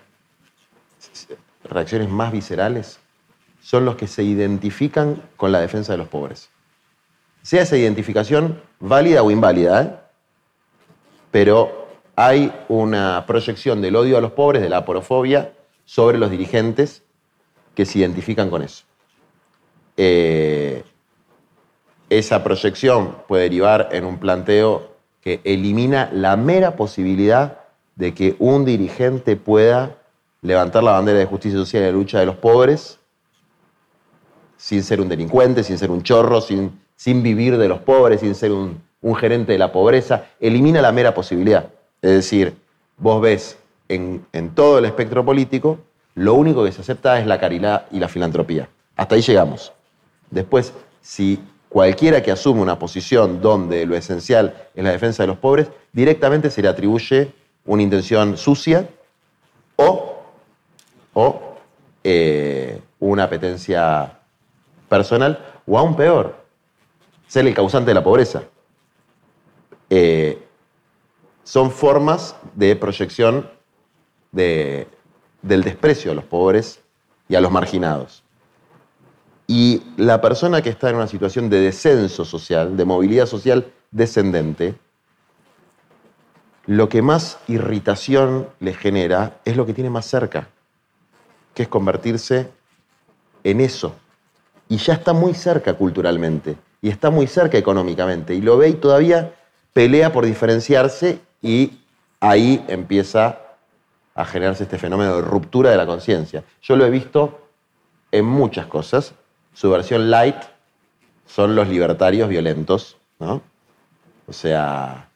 [1.64, 3.00] reacciones más viscerales,
[3.62, 6.50] son los que se identifican con la defensa de los pobres.
[7.42, 9.94] Sea esa identificación válida o inválida, ¿eh?
[11.30, 15.52] pero hay una proyección del odio a los pobres, de la porofobia,
[15.86, 17.02] sobre los dirigentes
[17.74, 18.84] que se identifican con eso.
[19.96, 20.84] Eh,
[22.10, 24.90] esa proyección puede derivar en un planteo
[25.22, 27.60] que elimina la mera posibilidad
[27.94, 29.96] de que un dirigente pueda
[30.42, 32.98] levantar la bandera de justicia social y de lucha de los pobres
[34.56, 38.34] sin ser un delincuente, sin ser un chorro, sin, sin vivir de los pobres, sin
[38.34, 40.26] ser un, un gerente de la pobreza.
[40.38, 41.70] Elimina la mera posibilidad.
[42.02, 42.54] Es decir,
[42.98, 43.56] vos ves
[43.88, 45.78] en, en, todo el espectro político,
[46.14, 48.68] lo único que se acepta es la caridad y la filantropía.
[48.96, 49.72] Hasta ahí llegamos.
[50.30, 51.40] Después, si
[51.70, 56.50] cualquiera que asume una posición donde lo esencial es la defensa de los pobres, directamente
[56.50, 57.32] se le atribuye
[57.64, 58.88] una intención sucia
[59.76, 60.22] o,
[61.14, 61.40] o
[62.04, 64.18] eh, una apetencia
[64.88, 66.36] personal, o aún peor,
[67.28, 68.42] ser el causante de la pobreza.
[69.88, 70.42] Eh,
[71.44, 73.48] son formas de proyección
[74.32, 74.86] del
[75.40, 76.80] desprecio a los pobres
[77.28, 78.24] y a los marginados.
[79.52, 84.76] Y la persona que está en una situación de descenso social, de movilidad social descendente,
[86.66, 90.46] lo que más irritación le genera es lo que tiene más cerca,
[91.52, 92.48] que es convertirse
[93.42, 93.96] en eso.
[94.68, 98.74] Y ya está muy cerca culturalmente, y está muy cerca económicamente, y lo ve y
[98.74, 99.34] todavía
[99.72, 101.80] pelea por diferenciarse y
[102.20, 103.40] ahí empieza
[104.14, 106.44] a generarse este fenómeno de ruptura de la conciencia.
[106.62, 107.48] Yo lo he visto
[108.12, 109.14] en muchas cosas,
[109.60, 110.36] su versión light
[111.26, 113.42] son los libertarios violentos, ¿no?
[114.26, 115.10] O sea,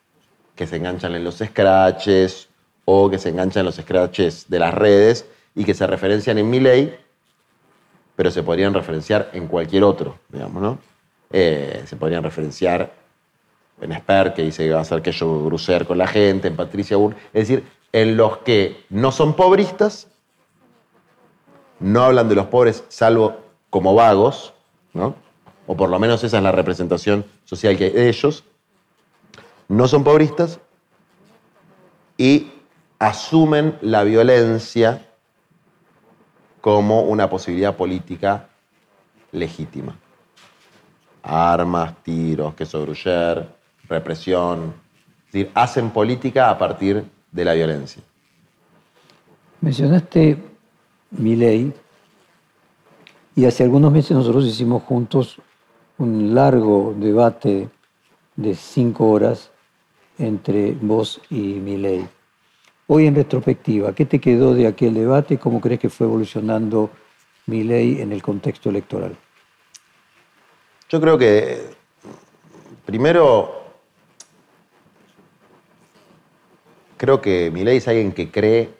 [0.55, 2.51] que se enganchan en los scratches
[2.85, 6.51] o que se enganchan en los scratches de las redes y que se referencian en
[6.51, 6.95] mi ley,
[8.17, 10.79] pero se podrían referenciar en cualquier otro, digamos, ¿no?
[11.33, 12.93] Eh, se podrían referenciar
[13.81, 16.57] en Esper, que dice que va a hacer que yo grucer con la gente, en
[16.57, 20.07] Patricia Burr, es decir, en los que no son pobristas,
[21.81, 23.44] no hablan de los pobres salvo
[23.75, 24.55] como vagos,
[24.93, 25.17] ¿no?
[25.67, 28.45] o por lo menos esa es la representación social que hay de ellos,
[29.67, 30.61] no son pobristas
[32.17, 32.53] y
[33.01, 35.05] asumen la violencia
[36.61, 38.47] como una posibilidad política
[39.33, 39.99] legítima.
[41.25, 43.57] Armas, tiros, queso gruyer,
[43.89, 44.73] represión.
[45.27, 48.05] Es decir, hacen política a partir de la violencia.
[49.61, 50.39] Mencionaste
[51.11, 51.75] mi ley
[53.37, 55.39] y hace algunos meses nosotros hicimos juntos
[55.99, 57.69] un largo debate
[58.37, 59.51] de cinco horas
[60.19, 62.07] entre vos y Milei.
[62.87, 65.39] Hoy en retrospectiva, ¿qué te quedó de aquel debate?
[65.39, 66.91] ¿Cómo crees que fue evolucionando
[67.47, 69.17] Milei en el contexto electoral?
[70.89, 71.63] Yo creo que
[72.85, 73.65] primero
[76.97, 78.71] creo que Milei es alguien que cree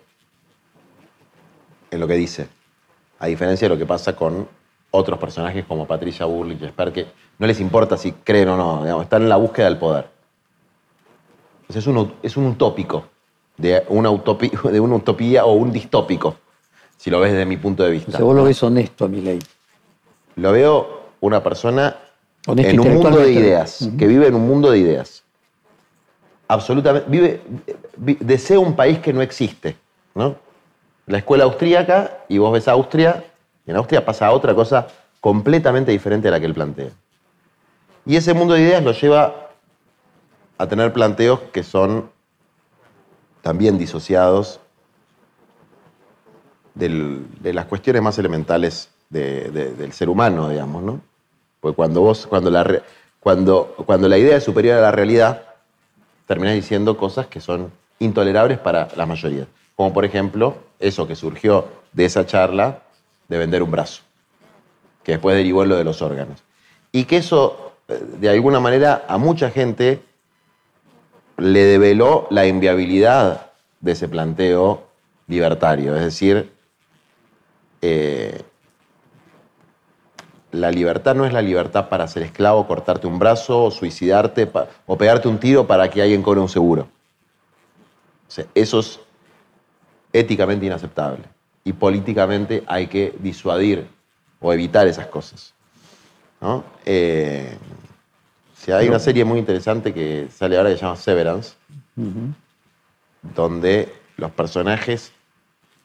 [1.91, 2.49] en lo que dice
[3.25, 4.47] a diferencia de lo que pasa con
[4.91, 6.61] otros personajes como Patricia Burlich
[6.93, 7.07] que
[7.39, 10.07] no les importa si creen o no, están en la búsqueda del poder.
[11.69, 13.07] es, un, es un utópico,
[13.57, 16.37] de una, utopía, de una utopía o un distópico.
[16.99, 18.11] si lo ves desde mi punto de vista.
[18.11, 19.39] O sea, vos lo ves honesto a mi ley.
[20.37, 21.97] Lo veo una persona
[22.47, 25.25] Honesto en un mundo de ideas, que vive en un mundo de ideas.
[26.47, 27.09] Absolutamente.
[27.09, 27.41] Vive,
[27.97, 29.77] vi- desea un país que no existe,
[30.15, 30.44] ¿no?
[31.07, 33.25] La escuela austríaca, y vos ves Austria,
[33.67, 34.87] y en Austria pasa otra cosa
[35.21, 36.91] completamente diferente a la que él plantea.
[38.07, 39.51] Y ese mundo de ideas lo lleva
[40.59, 42.11] a tener planteos que son
[43.43, 44.61] también disociados
[46.75, 51.01] de las cuestiones más elementales de- de- del ser humano, digamos, ¿no?
[51.61, 52.83] Porque cuando vos, cuando la,
[53.21, 55.43] cuando, cuando la idea es superior a la realidad,
[56.27, 59.47] terminás diciendo cosas que son intolerables para la mayoría.
[59.77, 62.83] Como por ejemplo, eso que surgió de esa charla
[63.29, 64.03] de vender un brazo,
[65.03, 66.43] que después derivó en lo de los órganos.
[66.93, 70.01] Y que eso, eh, de alguna manera, a mucha gente
[71.37, 74.85] le develó la inviabilidad de ese planteo
[75.27, 75.97] libertario.
[75.97, 76.53] Es decir,
[77.83, 78.43] eh,
[80.53, 84.49] la libertad no es la libertad para ser esclavo, cortarte un brazo, o suicidarte
[84.87, 86.87] o pegarte un tiro para que alguien cobre un seguro.
[88.27, 88.31] O
[90.15, 91.25] éticamente inaceptable.
[91.65, 93.87] Y políticamente hay que disuadir
[94.41, 95.53] o evitar esas cosas.
[96.41, 96.65] ¿no?
[96.85, 97.57] Eh,
[98.57, 101.55] sea, hay una serie muy interesante que sale ahora que se llama Severance,
[103.23, 105.13] donde los personajes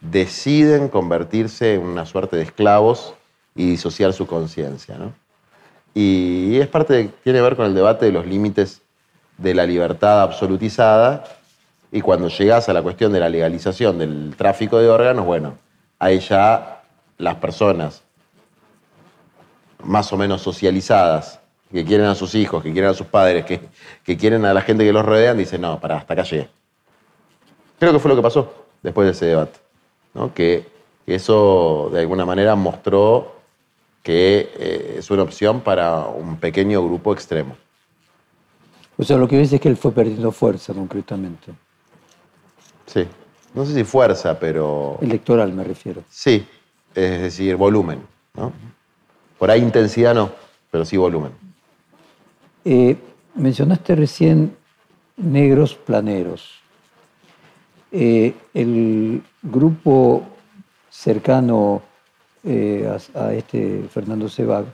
[0.01, 3.13] deciden convertirse en una suerte de esclavos
[3.55, 4.97] y disociar su conciencia.
[4.97, 5.13] ¿no?
[5.93, 8.81] Y es parte, de- tiene que ver con el debate de los límites
[9.37, 11.23] de la libertad absolutizada
[11.91, 15.58] y cuando llegas a la cuestión de la legalización del tráfico de órganos, bueno,
[15.97, 16.84] ahí ya
[17.17, 18.04] las personas
[19.84, 21.39] más o menos socializadas,
[21.71, 23.62] que quieren a sus hijos, que quieren a sus padres, que,
[24.04, 26.49] que quieren a la gente que los rodean, dicen, no, para, hasta acá llegué.
[27.78, 29.60] Creo que fue lo que pasó después de ese debate,
[30.13, 30.34] ¿no?
[30.34, 30.67] que
[31.06, 33.36] eso de alguna manera mostró
[34.04, 37.56] que eh, es una opción para un pequeño grupo extremo.
[38.97, 41.54] O sea, lo que ves es que él fue perdiendo fuerza concretamente.
[42.91, 43.06] Sí,
[43.54, 46.04] no sé si fuerza, pero Electoral me refiero.
[46.10, 46.43] sí,
[46.95, 48.02] es decir, volumen.
[48.36, 48.52] ¿no?
[49.38, 50.32] Por ahí intensidad no,
[50.71, 51.32] pero sí volumen.
[52.65, 52.97] Eh,
[53.36, 54.56] mencionaste recién
[55.17, 56.56] negros planeros.
[57.91, 60.23] Eh, el grupo
[60.89, 61.82] cercano
[62.43, 64.65] eh, a, a este Fernando Sebag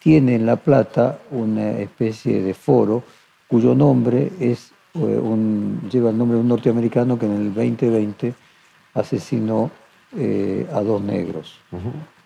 [0.00, 3.02] tiene en La Plata una especie de foro
[3.48, 4.72] cuyo nombre es,
[5.04, 8.34] un, lleva el nombre de un norteamericano que en el 2020
[8.94, 9.70] asesinó
[10.16, 11.58] eh, a dos negros.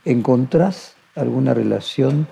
[0.05, 2.27] ¿Encontrás alguna relación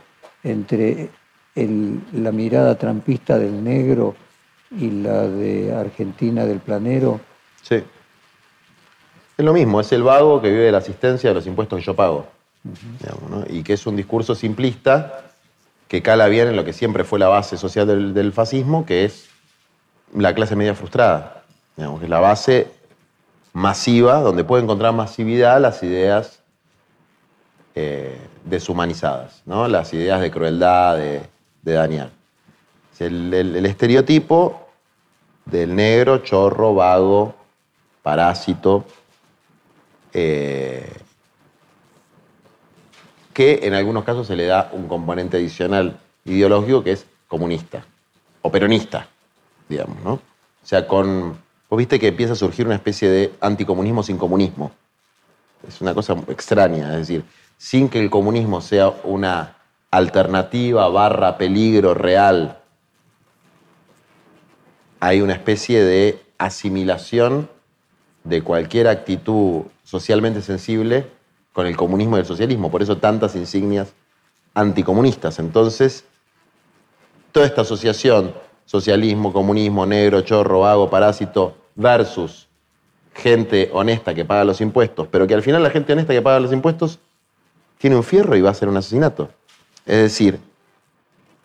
[0.44, 1.10] entre
[1.54, 4.14] el- la mirada trampista del negro
[4.70, 7.20] y la de Argentina del planero?
[7.62, 7.76] Sí.
[9.36, 11.84] Es lo mismo, es el vago que vive de la asistencia de los impuestos que
[11.84, 12.26] yo pago.
[13.00, 13.44] digamos, ¿no?
[13.48, 15.30] Y que es un discurso simplista
[15.86, 19.04] que cala bien en lo que siempre fue la base social del, del fascismo, que
[19.04, 19.28] es
[20.14, 21.42] la clase media frustrada.
[21.76, 22.70] Digamos, que es la base
[23.52, 26.40] masiva, donde puede encontrar masividad las ideas
[27.74, 29.68] eh, deshumanizadas, ¿no?
[29.68, 31.22] las ideas de crueldad, de,
[31.62, 32.10] de dañar.
[32.98, 34.68] El estereotipo
[35.44, 37.34] del negro, chorro, vago,
[38.02, 38.84] parásito,
[40.12, 40.92] eh,
[43.32, 47.84] que en algunos casos se le da un componente adicional ideológico que es comunista
[48.42, 49.06] o peronista,
[49.68, 50.12] digamos, ¿no?
[50.14, 50.20] O
[50.64, 51.38] sea, con.
[51.70, 54.72] Vos viste que empieza a surgir una especie de anticomunismo sin comunismo.
[55.66, 57.24] Es una cosa extraña, es decir,
[57.58, 59.56] sin que el comunismo sea una
[59.90, 62.58] alternativa barra peligro real,
[65.00, 67.48] hay una especie de asimilación
[68.24, 71.06] de cualquier actitud socialmente sensible
[71.52, 72.70] con el comunismo y el socialismo.
[72.70, 73.92] Por eso tantas insignias
[74.54, 75.38] anticomunistas.
[75.38, 76.04] Entonces,
[77.32, 78.34] toda esta asociación,
[78.68, 82.48] socialismo, comunismo, negro, chorro, vago, parásito, versus
[83.14, 86.38] gente honesta que paga los impuestos, pero que al final la gente honesta que paga
[86.38, 86.98] los impuestos
[87.78, 89.30] tiene un fierro y va a ser un asesinato.
[89.86, 90.38] Es decir,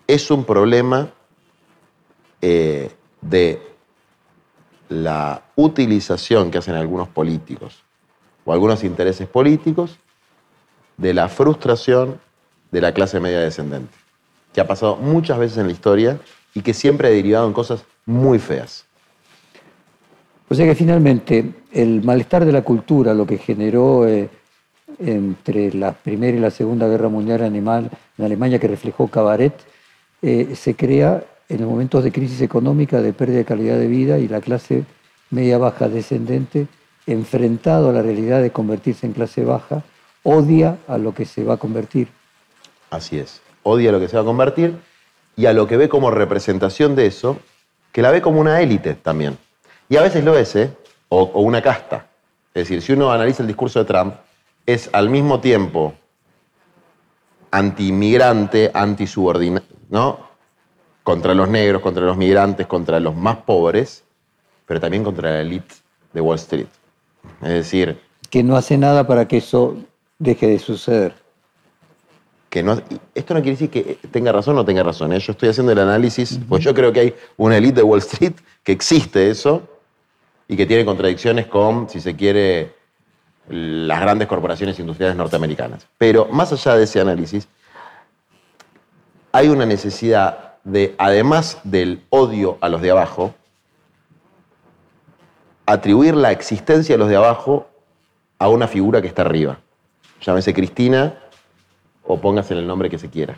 [0.06, 1.12] es un problema
[2.42, 3.62] eh, de
[4.90, 7.84] la utilización que hacen algunos políticos
[8.44, 9.98] o algunos intereses políticos
[10.98, 12.20] de la frustración
[12.70, 13.96] de la clase media descendente,
[14.52, 16.20] que ha pasado muchas veces en la historia
[16.54, 18.86] y que siempre ha derivado en cosas muy feas.
[20.50, 24.30] O sea que finalmente el malestar de la cultura, lo que generó eh,
[25.00, 29.54] entre la Primera y la Segunda Guerra Mundial en Alemania, en Alemania que reflejó Cabaret,
[30.22, 34.20] eh, se crea en los momentos de crisis económica, de pérdida de calidad de vida
[34.20, 34.84] y la clase
[35.30, 36.68] media baja descendente
[37.08, 39.84] enfrentado a la realidad de convertirse en clase baja,
[40.24, 42.08] odia a lo que se va a convertir.
[42.90, 43.42] Así es.
[43.64, 44.78] Odia a lo que se va a convertir
[45.36, 47.38] y a lo que ve como representación de eso,
[47.92, 49.38] que la ve como una élite también.
[49.90, 50.72] Y a veces lo es, ¿eh?
[51.10, 52.08] O, una casta.
[52.54, 54.16] Es decir, si uno analiza el discurso de Trump,
[54.66, 55.94] es al mismo tiempo
[57.52, 60.20] anti-inmigrante, anti-subordinado, ¿no?
[61.04, 64.04] Contra los negros, contra los migrantes, contra los más pobres,
[64.66, 65.76] pero también contra la élite
[66.14, 66.68] de Wall Street.
[67.42, 68.00] Es decir...
[68.30, 69.78] Que no hace nada para que eso
[70.18, 71.23] deje de suceder.
[72.54, 72.80] Que no,
[73.16, 75.12] esto no quiere decir que tenga razón o no tenga razón.
[75.12, 75.18] ¿eh?
[75.18, 78.34] Yo estoy haciendo el análisis, pues yo creo que hay una élite de Wall Street
[78.62, 79.68] que existe eso
[80.48, 82.76] y que tiene contradicciones con, si se quiere,
[83.50, 85.88] las grandes corporaciones industriales norteamericanas.
[85.98, 87.48] Pero más allá de ese análisis,
[89.32, 93.34] hay una necesidad de, además del odio a los de abajo,
[95.66, 97.68] atribuir la existencia de los de abajo
[98.38, 99.58] a una figura que está arriba.
[100.22, 101.18] Llámese Cristina
[102.06, 103.36] o póngase el nombre que se quiera.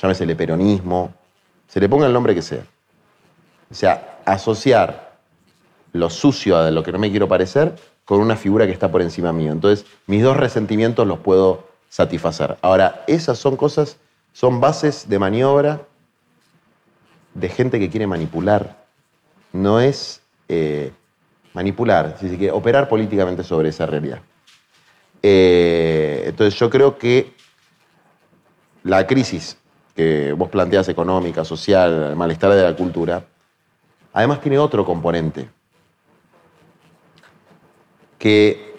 [0.00, 1.14] Llámese peronismo,
[1.68, 2.64] se le ponga el nombre que sea.
[3.70, 5.18] O sea, asociar
[5.92, 9.00] lo sucio a lo que no me quiero parecer con una figura que está por
[9.02, 9.52] encima mío.
[9.52, 12.56] Entonces, mis dos resentimientos los puedo satisfacer.
[12.60, 13.96] Ahora, esas son cosas,
[14.32, 15.80] son bases de maniobra
[17.34, 18.84] de gente que quiere manipular.
[19.52, 20.92] No es eh,
[21.54, 24.20] manipular, si se quiere, operar políticamente sobre esa realidad.
[25.22, 27.32] Eh, entonces, yo creo que
[28.84, 29.58] la crisis
[29.96, 33.24] que vos planteas económica, social, el malestar de la cultura,
[34.12, 35.48] además tiene otro componente
[38.18, 38.76] que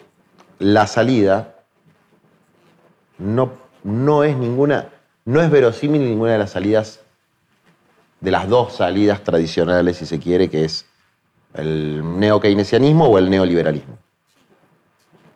[0.59, 1.55] la salida
[3.17, 3.51] no,
[3.83, 4.89] no es ninguna,
[5.25, 7.01] no es verosímil ninguna de las salidas,
[8.21, 10.85] de las dos salidas tradicionales, si se quiere, que es
[11.53, 13.97] el neo-keynesianismo o el neoliberalismo.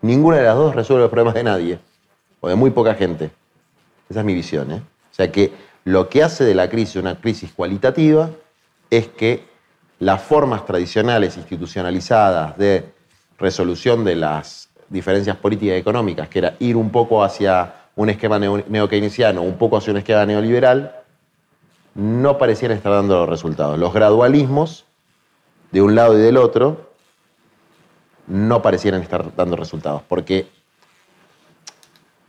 [0.02, 1.80] Ninguna de las dos resuelve los problemas de nadie,
[2.40, 3.32] o de muy poca gente.
[4.10, 4.72] Esa es mi visión.
[4.72, 4.82] ¿eh?
[5.12, 5.52] O sea que
[5.86, 8.30] lo que hace de la crisis una crisis cualitativa
[8.90, 9.48] es que
[10.00, 12.86] las formas tradicionales, institucionalizadas de
[13.38, 18.40] resolución de las diferencias políticas y económicas, que era ir un poco hacia un esquema
[18.40, 20.96] neo-keynesiano, un poco hacia un esquema neoliberal,
[21.96, 23.78] no parecían estar dando los resultados.
[23.78, 24.86] Los gradualismos,
[25.72, 26.90] de un lado y del otro,
[28.28, 30.48] no parecieran estar dando resultados, porque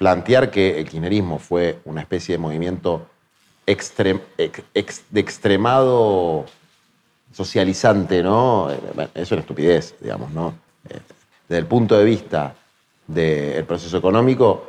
[0.01, 3.07] plantear que el kirchnerismo fue una especie de movimiento
[3.67, 6.47] de extremado
[7.35, 8.71] socializante, ¿no?
[9.15, 10.55] Es una estupidez, digamos, ¿no?
[11.47, 12.55] desde el punto de vista
[13.07, 14.69] del proceso económico,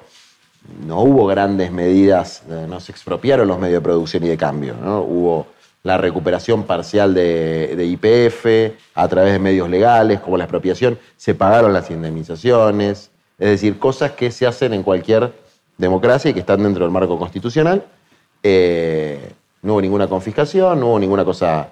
[0.86, 5.00] no hubo grandes medidas, no se expropiaron los medios de producción y de cambio, ¿no?
[5.00, 5.48] hubo
[5.84, 11.72] la recuperación parcial de, IPF a través de medios legales, como la expropiación, se pagaron
[11.72, 13.11] las indemnizaciones,
[13.42, 15.34] es decir, cosas que se hacen en cualquier
[15.76, 17.84] democracia y que están dentro del marco constitucional.
[18.44, 19.34] Eh,
[19.64, 21.70] no hubo ninguna confiscación, no hubo ninguna cosa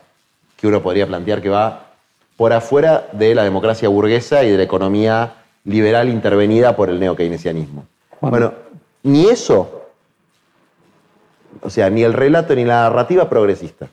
[0.58, 1.92] que uno podría plantear que va
[2.36, 7.86] por afuera de la democracia burguesa y de la economía liberal intervenida por el neo-keynesianismo.
[8.20, 8.52] Bueno,
[9.04, 9.92] ni eso,
[11.62, 13.90] o sea, ni el relato ni la narrativa progresista,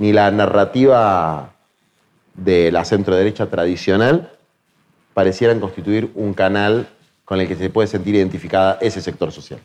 [0.00, 1.52] ni la narrativa
[2.34, 4.32] de la centro-derecha tradicional
[5.14, 6.88] parecieran constituir un canal
[7.24, 9.60] con el que se puede sentir identificada ese sector social.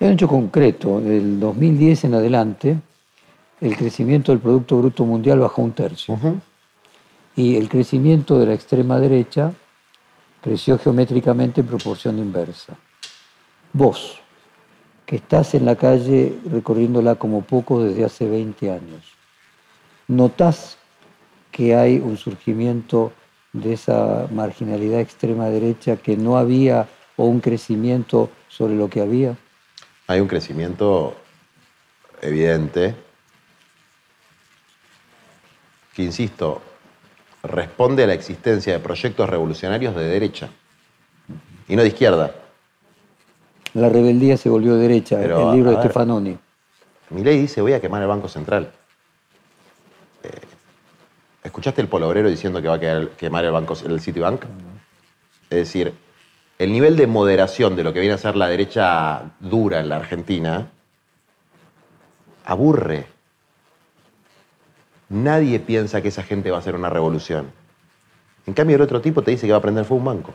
[0.00, 2.78] En hecho concreto, del 2010 en adelante,
[3.60, 6.18] el crecimiento del Producto Bruto Mundial bajó un tercio.
[7.34, 9.52] Y el crecimiento de la extrema derecha
[10.40, 12.76] creció geométricamente en proporción inversa.
[13.72, 14.20] Vos,
[15.04, 19.12] que estás en la calle recorriéndola como poco desde hace 20 años,
[20.06, 20.78] ¿notás
[21.50, 23.12] que hay un surgimiento
[23.52, 29.36] de esa marginalidad extrema derecha que no había o un crecimiento sobre lo que había?
[30.06, 31.14] Hay un crecimiento
[32.22, 32.94] evidente
[35.94, 36.62] que, insisto,
[37.42, 40.48] responde a la existencia de proyectos revolucionarios de derecha
[41.68, 42.34] y no de izquierda.
[43.74, 46.38] La rebeldía se volvió derecha, el libro de Stefanoni.
[47.10, 48.72] Mi ley dice voy a quemar el Banco Central.
[50.22, 50.30] Eh,
[51.48, 54.44] ¿Escuchaste el polobrero diciendo que va a quemar el, banco, el Citibank?
[55.48, 55.94] Es decir,
[56.58, 59.96] el nivel de moderación de lo que viene a ser la derecha dura en la
[59.96, 60.68] Argentina
[62.44, 63.06] aburre.
[65.08, 67.50] Nadie piensa que esa gente va a hacer una revolución.
[68.44, 70.34] En cambio, el otro tipo te dice que va a prender fuego un banco.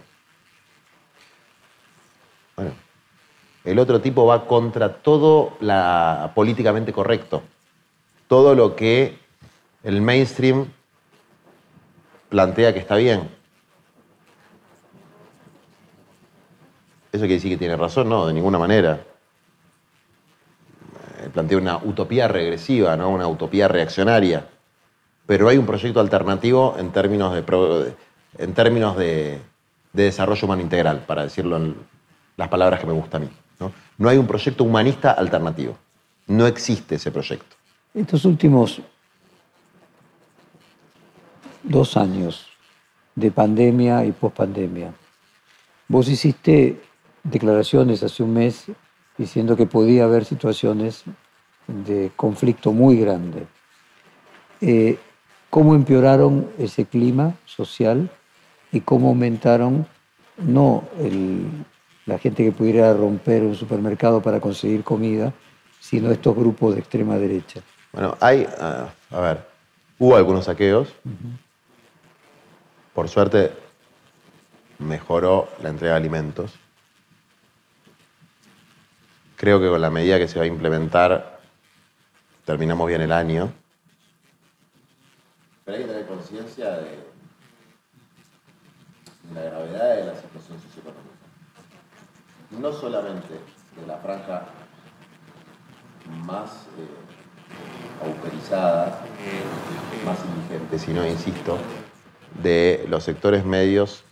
[2.55, 2.71] Bueno,
[3.65, 7.43] el otro tipo va contra todo lo políticamente correcto.
[8.27, 9.19] Todo lo que
[9.83, 10.69] el mainstream
[12.33, 13.29] plantea que está bien.
[17.11, 18.09] ¿Eso quiere decir que tiene razón?
[18.09, 19.01] No, de ninguna manera.
[21.19, 23.11] Eh, plantea una utopía regresiva, ¿no?
[23.11, 24.47] una utopía reaccionaria.
[25.27, 27.93] Pero hay un proyecto alternativo en términos de,
[28.39, 29.39] en términos de,
[29.93, 31.75] desarrollo humano integral, para decirlo en
[32.35, 33.31] las palabras que me gustan a mí.
[33.59, 33.71] ¿no?
[33.99, 35.77] no hay un proyecto humanista alternativo.
[36.25, 37.55] No existe ese proyecto.
[37.93, 38.81] Estos últimos
[41.63, 42.47] dos años
[43.15, 44.93] de pandemia y pospandemia,
[45.87, 46.81] vos hiciste
[47.23, 48.65] declaraciones hace un mes
[49.17, 51.03] diciendo que podía haber situaciones
[51.67, 53.45] de conflicto muy grande.
[54.61, 54.97] Eh,
[55.49, 58.09] ¿Cómo empeoraron ese clima social
[58.71, 59.85] y cómo aumentaron
[60.37, 60.83] no
[62.07, 65.31] la gente que pudiera romper un supermercado para conseguir comida,
[65.79, 67.61] sino estos grupos de extrema derecha?
[67.91, 69.47] Bueno, hay, ah, a ver,
[69.99, 70.91] hubo algunos saqueos.
[72.93, 73.51] Por suerte,
[74.77, 76.53] mejoró la entrega de alimentos.
[79.35, 81.39] Creo que con la medida que se va a implementar,
[82.45, 83.51] terminamos bien el año.
[85.65, 86.99] Pero hay que tener conciencia de
[89.33, 91.09] la gravedad de la situación socioeconómica.
[92.51, 93.33] No solamente
[93.79, 94.45] de la franja
[96.25, 99.01] más eh, auperizada,
[100.05, 101.57] más indigente, sino, insisto,
[102.41, 104.03] de los sectores medios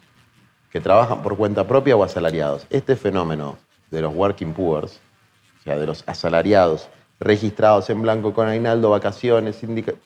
[0.71, 2.65] que trabajan por cuenta propia o asalariados.
[2.69, 3.57] Este fenómeno
[3.89, 9.57] de los working poor, o sea, de los asalariados registrados en blanco con aguinaldo, vacaciones,
[9.57, 10.01] sindicatos,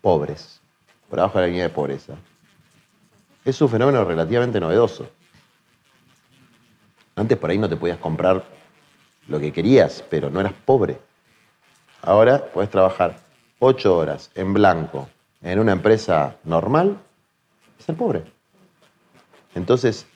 [0.00, 0.60] pobres,
[1.10, 2.14] por abajo de la línea de pobreza,
[3.44, 5.08] es un fenómeno relativamente novedoso.
[7.16, 8.44] Antes por ahí no te podías comprar
[9.26, 10.98] lo que querías, pero no eras pobre.
[12.02, 13.16] Ahora puedes trabajar
[13.58, 15.08] ocho horas en blanco
[15.42, 16.98] en una empresa normal
[17.78, 18.24] ser pobre.
[19.54, 20.06] Entonces,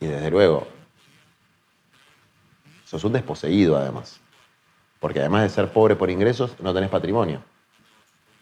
[0.00, 0.66] y desde luego,
[2.84, 4.20] sos un desposeído además.
[4.98, 7.42] Porque además de ser pobre por ingresos, no tenés patrimonio.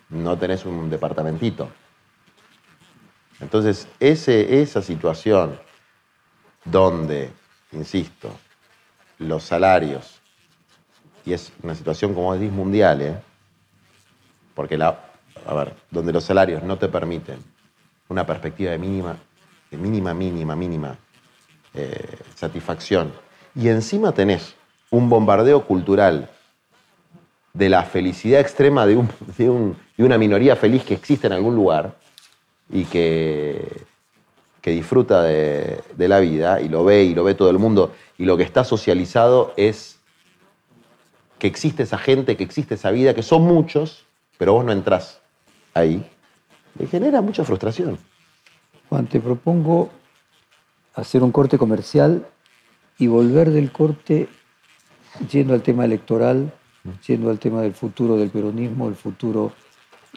[0.09, 1.71] No tenés un departamentito.
[3.41, 5.59] Entonces, ese, esa situación
[6.65, 7.31] donde,
[7.73, 8.31] insisto,
[9.19, 10.21] los salarios,
[11.25, 13.21] y es una situación como decís mundial, ¿eh?
[14.55, 15.10] porque la,
[15.47, 17.39] a ver, donde los salarios no te permiten
[18.09, 19.17] una perspectiva de mínima,
[19.71, 20.97] de mínima, mínima, mínima
[21.75, 23.13] eh, satisfacción,
[23.55, 24.55] y encima tenés
[24.91, 26.29] un bombardeo cultural
[27.53, 29.03] de la felicidad extrema de,
[29.37, 31.97] de una minoría feliz que existe en algún lugar
[32.73, 33.85] y que,
[34.61, 38.25] que disfruta de, la vida y lo ve y lo ve todo el mundo y
[38.25, 39.99] lo que está socializado es
[41.39, 44.05] que existe esa gente, que existe esa vida, que son muchos,
[44.37, 45.20] pero vos no entrás
[45.75, 46.05] ahí,
[46.79, 47.99] me genera mucha frustración.
[48.89, 49.91] Juan, te propongo
[50.95, 52.27] hacer un corte comercial
[52.99, 54.29] y volver del corte
[55.31, 56.53] yendo al tema electoral,
[57.07, 59.53] yendo al tema del futuro del peronismo, el futuro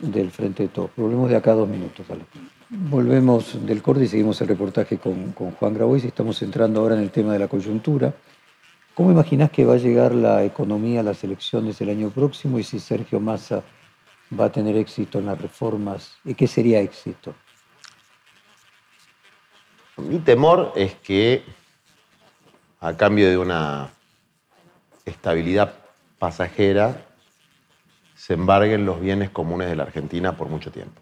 [0.01, 0.91] del Frente de Todos.
[0.95, 2.05] Volvemos de acá a dos minutos.
[2.69, 7.01] Volvemos del corte y seguimos el reportaje con, Juan Grabois y estamos entrando ahora en
[7.01, 8.13] el tema de la coyuntura.
[8.95, 12.63] ¿Cómo imaginás que va a llegar la economía a las elecciones el año próximo y
[12.63, 13.63] si Sergio Massa
[14.31, 16.17] va a tener éxito en las reformas?
[16.23, 17.33] ¿Y qué sería éxito?
[19.97, 21.43] Mi temor es que
[22.79, 23.91] a cambio de una
[25.05, 25.73] estabilidad
[26.19, 27.05] pasajera
[28.15, 30.99] se embarguen los bienes comunes de la Argentina por mucho tiempo.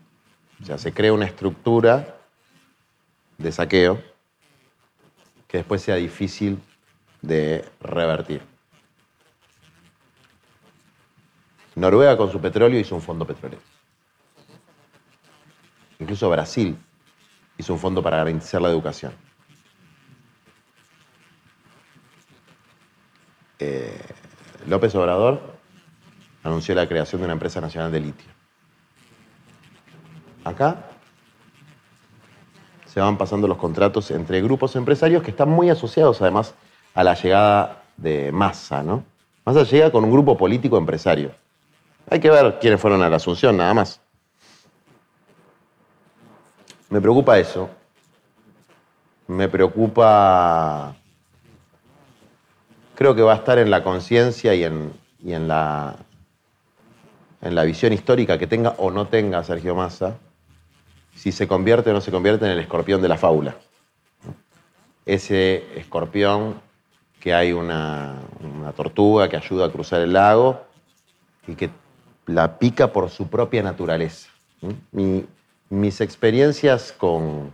[0.61, 2.17] O sea, se crea una estructura
[3.38, 4.01] de saqueo
[5.47, 6.59] que después sea difícil
[7.22, 8.51] de revertir.
[11.76, 13.61] Noruega con su petróleo hizo un fondo petrolero.
[15.99, 16.78] Incluso Brasil
[17.57, 19.13] hizo un fondo para garantizar la educación.
[23.59, 24.01] Eh,
[24.67, 25.39] López Obrador
[26.43, 28.32] anunció la creación de una empresa nacional de litio.
[30.43, 30.88] Acá
[32.86, 36.55] se van pasando los contratos entre grupos empresarios que están muy asociados además
[36.93, 39.03] a la llegada de Massa, ¿no?
[39.45, 41.32] Massa llega con un grupo político empresario.
[42.10, 44.02] Hay que ver quiénes fueron a la Asunción, nada más.
[46.89, 47.70] Me preocupa eso.
[49.28, 50.95] Me preocupa.
[52.95, 54.93] Creo que va a estar en la conciencia y en,
[55.24, 55.95] y en la
[57.41, 60.18] en la visión histórica que tenga o no tenga Sergio Massa,
[61.16, 63.56] si se convierte o no se convierte en el escorpión de la fábula.
[65.06, 66.62] Ese escorpión
[67.20, 68.20] que hay una,
[68.76, 70.62] tortuga que ayuda a cruzar el lago
[71.47, 71.70] y que
[72.26, 74.30] la pica por su propia naturaleza.
[74.91, 75.26] Mi,
[75.69, 77.51] mis experiencias con,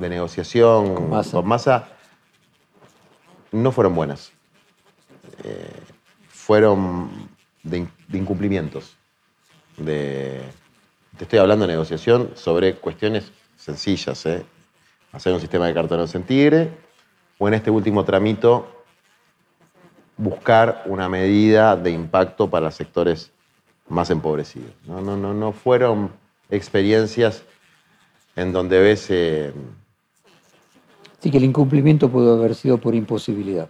[0.00, 1.88] de negociación con masa.
[3.52, 4.32] no fueron buenas.
[5.44, 5.80] Eh,
[6.28, 7.28] fueron
[7.62, 8.96] de, incumplimientos.
[9.84, 10.42] te
[11.18, 14.24] estoy hablando de negociación sobre cuestiones sencillas.
[14.26, 14.44] ¿eh?
[15.12, 16.70] Hacer un sistema de cartones en tigre
[17.38, 18.75] o en este último tramito
[20.16, 23.30] buscar una medida de impacto para sectores
[23.88, 24.70] más empobrecidos.
[24.86, 26.10] No, no, no, no fueron
[26.50, 27.42] experiencias
[28.34, 29.06] en donde ves...
[29.10, 29.52] Eh,
[31.20, 33.68] sí, que el incumplimiento pudo haber sido por imposibilidad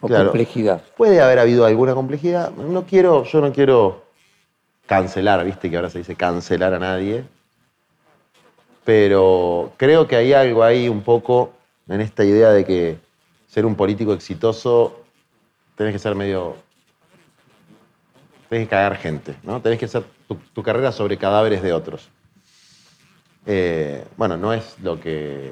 [0.00, 0.82] o complejidad.
[0.96, 2.52] Puede haber habido alguna complejidad.
[2.52, 4.04] No quiero, yo no quiero
[4.86, 7.24] cancelar, viste que ahora se dice cancelar a nadie,
[8.84, 11.52] pero creo que hay algo ahí un poco
[11.88, 13.05] en esta idea de que
[13.56, 15.00] ser un político exitoso
[15.76, 16.56] tenés que ser medio
[18.50, 19.62] tenés que cagar gente, ¿no?
[19.62, 20.04] Tenés que hacer
[20.52, 22.10] tu, carrera sobre cadáveres de otros.
[23.46, 25.50] Eh, bueno, no es lo que,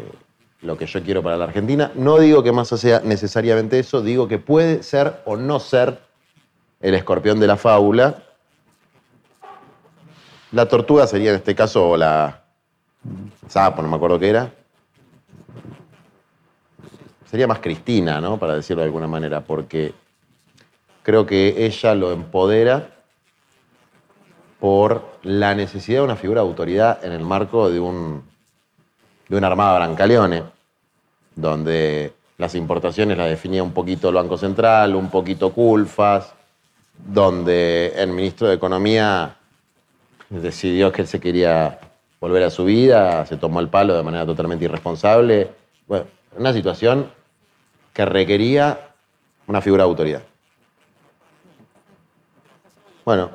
[0.60, 1.92] lo que yo quiero para la Argentina.
[1.94, 5.98] No digo que más sea necesariamente eso, digo que puede ser o no ser
[6.80, 8.22] el escorpión de la fábula.
[10.52, 12.44] La tortuga sería en este caso la
[13.48, 14.52] sapo, no me acuerdo qué era.
[17.34, 18.38] Sería más Cristina, ¿no?
[18.38, 19.92] Para decirlo de alguna manera, porque
[21.02, 22.90] creo que ella lo empodera
[24.60, 28.22] por la necesidad de una figura de autoridad en el marco de, un,
[29.28, 30.44] de una armada brancaleone,
[31.34, 36.32] donde las importaciones las definía un poquito el Banco Central, un poquito Culfas,
[36.96, 39.34] donde el ministro de Economía
[40.30, 41.80] decidió que él se quería
[42.20, 45.50] volver a su vida, se tomó el palo de manera totalmente irresponsable.
[45.88, 46.06] Bueno,
[46.36, 47.23] una situación
[47.94, 48.90] que requería
[49.46, 50.22] una figura de autoridad.
[53.04, 53.30] Bueno,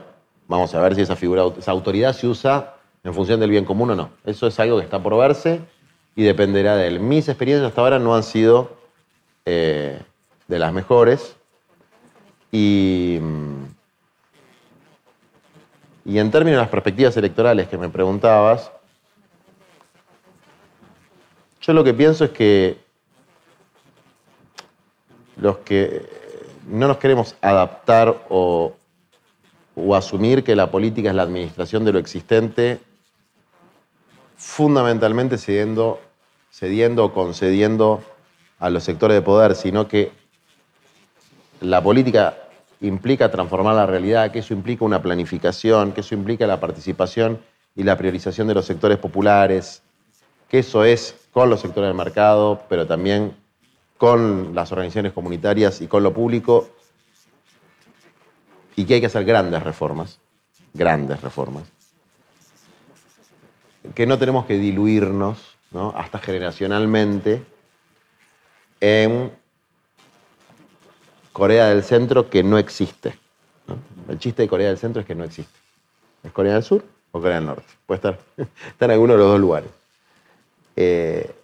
[0.47, 3.91] vamos a ver si esa figura, esa autoridad se usa en función del bien común
[3.91, 4.10] o no.
[4.26, 5.62] Eso es algo que está por verse
[6.16, 6.99] y dependerá de él.
[6.99, 8.78] Mis experiencias hasta ahora no han sido
[9.45, 10.01] eh,
[10.47, 11.38] de las mejores.
[12.51, 13.20] Y,
[16.03, 18.72] y en términos de las perspectivas electorales que me preguntabas,
[21.62, 22.88] yo lo que pienso es que
[25.41, 26.05] los que
[26.67, 28.73] no nos queremos adaptar o,
[29.75, 32.79] o asumir que la política es la administración de lo existente,
[34.37, 35.99] fundamentalmente cediendo,
[36.51, 38.01] cediendo o concediendo
[38.59, 40.11] a los sectores de poder, sino que
[41.61, 42.37] la política
[42.81, 47.39] implica transformar la realidad, que eso implica una planificación, que eso implica la participación
[47.75, 49.81] y la priorización de los sectores populares,
[50.49, 53.35] que eso es con los sectores del mercado, pero también
[54.00, 56.70] con las organizaciones comunitarias y con lo público,
[58.78, 60.20] y que hay que hacer grandes reformas,
[60.74, 61.66] grandes reformas,
[63.93, 65.58] que no tenemos que diluirnos
[65.95, 67.43] hasta generacionalmente
[68.80, 69.34] en
[71.34, 73.20] Corea del Centro que no existe.
[74.08, 75.60] El chiste de Corea del Centro es que no existe.
[76.24, 77.68] ¿Es Corea del Sur o Corea del Norte?
[77.86, 78.20] Puede estar,
[78.70, 79.70] está en alguno de los dos lugares.
[80.78, 81.36] Eh,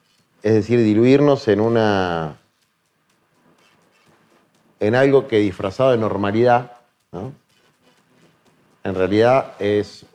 [0.41, 2.37] es decir, diluirnos en una
[4.79, 6.71] en algo que disfrazado de normalidad
[8.85, 10.05] en realidad es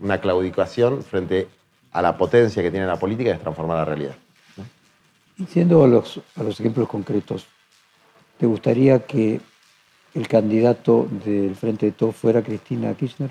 [0.00, 1.48] una claudicación frente
[1.92, 4.14] a la potencia que tiene la política de transformar la realidad.
[5.36, 7.46] Y siendo a los, a los ejemplos concretos,
[8.38, 9.40] ¿te gustaría que
[10.14, 13.30] el candidato del Frente de Todos fuera Cristina Kirchner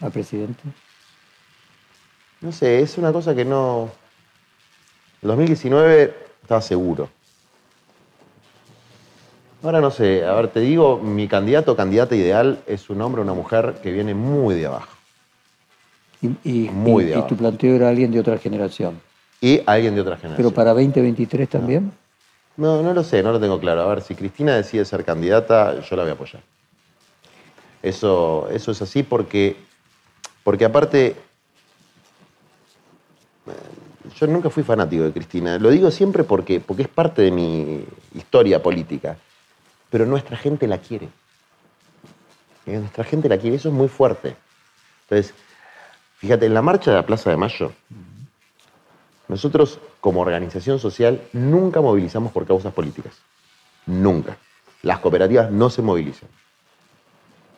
[0.00, 0.62] a presidente?
[2.40, 3.90] No sé, es una cosa que no...
[5.22, 7.08] En 2019 estaba seguro.
[9.62, 13.20] Ahora no sé, a ver, te digo, mi candidato o candidata ideal es un hombre
[13.20, 14.88] o una mujer que viene muy de abajo.
[16.20, 17.26] Y, muy de abajo.
[17.26, 19.00] y tu planteo era alguien de otra generación.
[19.40, 20.36] Y alguien de otra generación.
[20.36, 21.92] ¿Pero para 2023 también?
[22.56, 23.82] No, no lo sé, no lo tengo claro.
[23.82, 26.42] A ver, si Cristina decide ser candidata, yo la voy a apoyar.
[27.82, 29.56] Eso, eso es así porque,
[30.42, 31.16] porque aparte, eh,
[34.16, 35.56] yo nunca fui fanático de Cristina.
[35.58, 37.84] Lo digo siempre porque, porque es parte de mi
[38.14, 39.16] historia política
[39.92, 41.10] pero nuestra gente la quiere.
[42.64, 44.34] Eh, nuestra gente la quiere, eso es muy fuerte.
[45.02, 45.34] Entonces,
[46.16, 47.72] fíjate, en la marcha de la Plaza de Mayo,
[49.28, 53.18] nosotros como organización social nunca movilizamos por causas políticas.
[53.84, 54.38] Nunca.
[54.80, 56.30] Las cooperativas no se movilizan.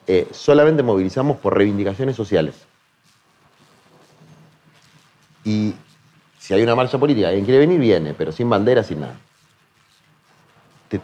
[0.09, 2.57] Eh, solamente movilizamos por reivindicaciones sociales.
[5.45, 5.73] Y
[6.41, 9.15] si hay una marcha política, alguien quiere venir, viene, pero sin bandera, sin nada.
[10.89, 11.01] Te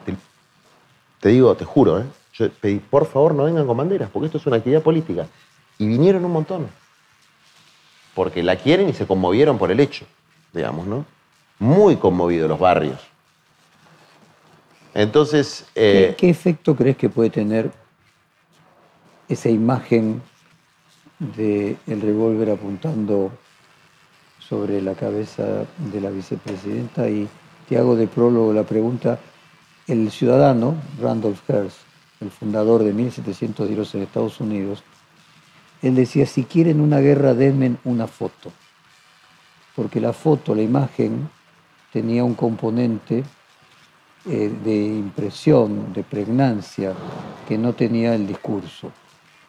[1.28, 2.04] digo, te juro, ¿eh?
[2.32, 5.26] yo pedí, por favor no vengan con banderas, porque esto es una actividad política.
[5.78, 6.68] Y vinieron un montón.
[8.14, 10.04] porque la quieren y se conmovieron por el hecho,
[10.52, 11.04] digamos, ¿no?
[11.58, 13.00] Muy conmovidos los barrios.
[14.94, 15.66] Entonces...
[15.74, 17.70] ¿Qué, ¿Qué, efecto crees que puede tener
[19.28, 20.20] esa imagen
[21.18, 23.30] del el revólver apuntando
[24.40, 27.08] sobre la cabeza de la vicepresidenta?
[27.08, 27.28] Y
[27.68, 29.20] te hago de prólogo la pregunta,
[29.90, 31.78] el ciudadano Randolph Hearst,
[32.20, 34.84] el fundador de 1710 en Estados Unidos,
[35.82, 38.52] él decía, si quieren una guerra, denme una foto.
[39.74, 41.28] Porque la foto, la imagen,
[41.92, 43.24] tenía un componente
[44.26, 46.92] eh, de impresión, de pregnancia,
[47.48, 48.92] que no tenía el discurso.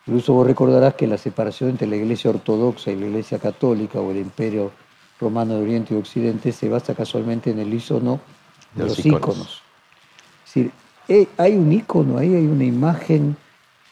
[0.07, 4.09] Incluso vos recordarás que la separación entre la Iglesia Ortodoxa y la Iglesia Católica o
[4.11, 4.71] el Imperio
[5.19, 8.19] Romano de Oriente y Occidente se basa casualmente en el icono
[8.73, 9.61] de los, iconos.
[9.61, 9.70] Es
[10.53, 10.71] decir,
[11.07, 13.35] eh, hay un icono ahí, hay una imagen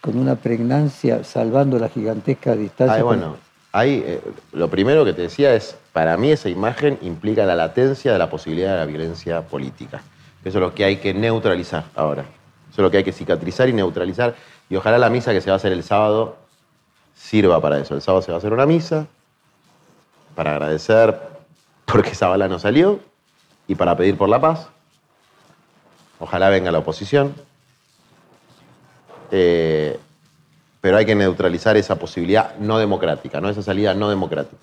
[0.02, 3.04] con una pregnancia salvando la gigantesca distancia.
[3.04, 3.36] bueno,
[3.72, 4.22] hay, eh,
[4.54, 8.30] lo primero que te decía es, para mí esa imagen implica la latencia de la
[8.30, 10.02] posibilidad de la violencia política.
[10.44, 12.22] Eso es lo que hay que neutralizar ahora.
[12.72, 14.36] Eso es lo que hay que cicatrizar y neutralizar.
[14.70, 16.38] Y ojalá la misa que se va a hacer el sábado
[17.16, 17.96] sirva para eso.
[17.96, 19.08] El sábado se va a hacer una misa
[20.36, 21.20] para agradecer
[21.86, 23.00] porque esa bala no salió
[23.68, 24.70] y para pedir por la paz.
[26.20, 27.34] Ojalá venga la oposición.
[29.32, 30.00] Eh,
[30.82, 33.50] pero hay que neutralizar esa posibilidad no democrática, ¿no?
[33.50, 34.62] esa salida no democrática.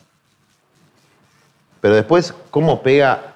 [1.80, 3.34] Pero después, ¿cómo pega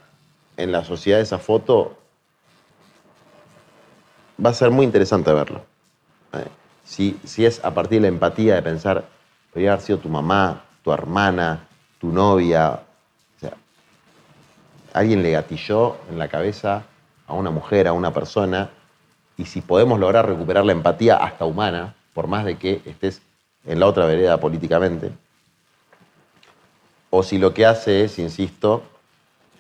[0.56, 1.96] en la sociedad esa foto?
[4.44, 5.62] Va a ser muy interesante verlo.
[6.32, 6.48] ¿eh?
[6.84, 9.04] Si, si es a partir de la empatía de pensar,
[9.52, 11.66] podría haber sido tu mamá, tu hermana,
[12.00, 12.80] tu novia.
[13.36, 13.52] O sea,
[14.94, 16.84] alguien le gatilló en la cabeza
[17.31, 18.70] a una mujer, a una persona,
[19.37, 23.22] y si podemos lograr recuperar la empatía hasta humana, por más de que estés
[23.64, 25.12] en la otra vereda políticamente,
[27.09, 28.83] o si lo que hace es, insisto,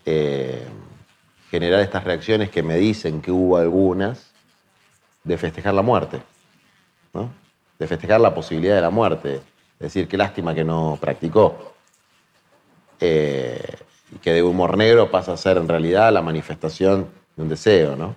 [0.04, 0.66] eh,
[1.50, 4.32] generar estas reacciones que me dicen que hubo algunas
[5.22, 6.20] de festejar la muerte,
[7.78, 11.72] de festejar la posibilidad de la muerte, es decir, qué lástima que no practicó,
[12.98, 13.76] eh,
[14.12, 18.16] y que de humor negro pasa a ser en realidad la manifestación un deseo, ¿no?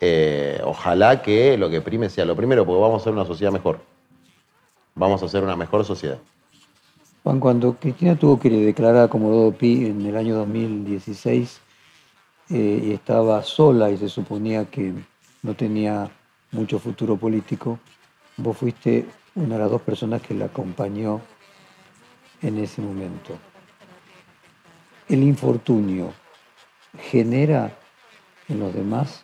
[0.00, 3.52] Eh, ojalá que lo que prime sea lo primero, porque vamos a ser una sociedad
[3.52, 3.80] mejor.
[4.94, 6.18] Vamos a ser una mejor sociedad.
[7.22, 11.60] Juan, cuando Cristina tuvo que declarar como Pi en el año 2016
[12.48, 14.94] eh, y estaba sola y se suponía que
[15.42, 16.10] no tenía
[16.52, 17.78] mucho futuro político,
[18.38, 21.20] vos fuiste una de las dos personas que la acompañó
[22.40, 23.36] en ese momento.
[25.08, 26.12] El infortunio
[26.98, 27.76] genera
[28.50, 29.22] en los demás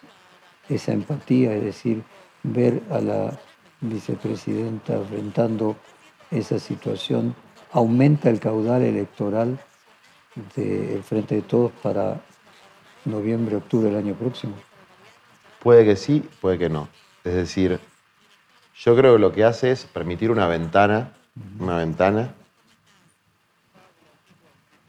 [0.68, 2.03] esa empatía, es decir,
[2.43, 3.39] ver a la
[3.81, 5.77] vicepresidenta enfrentando
[6.31, 7.35] esa situación,
[7.72, 9.59] aumenta el caudal electoral
[10.55, 12.20] del Frente de Todos para
[13.05, 14.55] noviembre, octubre del año próximo.
[15.62, 16.89] Puede que sí, puede que no.
[17.24, 17.79] Es decir,
[18.77, 21.12] yo creo que lo que hace es permitir una ventana,
[21.59, 22.35] una ventana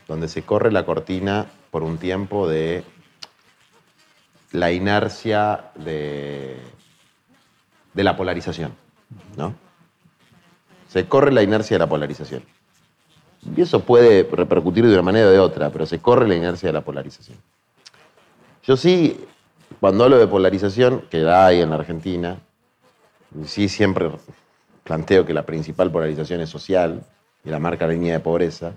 [0.08, 2.84] donde se corre la cortina por un tiempo de
[4.58, 6.58] la inercia de,
[7.94, 8.74] de la polarización,
[9.36, 9.54] ¿no?
[10.90, 12.44] Se corre la inercia de la polarización.
[13.56, 16.70] Y eso puede repercutir de una manera o de otra, pero se corre la inercia
[16.70, 17.38] de la polarización.
[18.64, 19.24] Yo sí,
[19.80, 22.38] cuando hablo de polarización, que la hay en la Argentina,
[23.46, 24.10] sí siempre
[24.84, 27.04] planteo que la principal polarización es social
[27.44, 28.74] y la marca la línea de pobreza,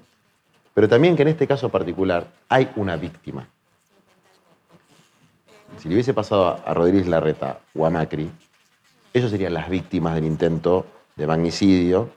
[0.74, 3.48] pero también que en este caso particular hay una víctima
[5.80, 8.30] si le hubiese pasado a Rodríguez Larreta o a Macri,
[9.14, 10.84] ellos serían las víctimas del intento
[11.16, 12.10] de magnicidio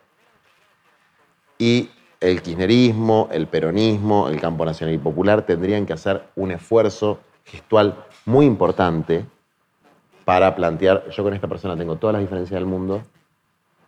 [1.58, 1.90] y
[2.20, 8.06] el kirchnerismo, el peronismo, el campo nacional y popular tendrían que hacer un esfuerzo gestual
[8.26, 9.26] muy importante
[10.26, 13.02] para plantear, yo con esta persona tengo todas las diferencias del mundo,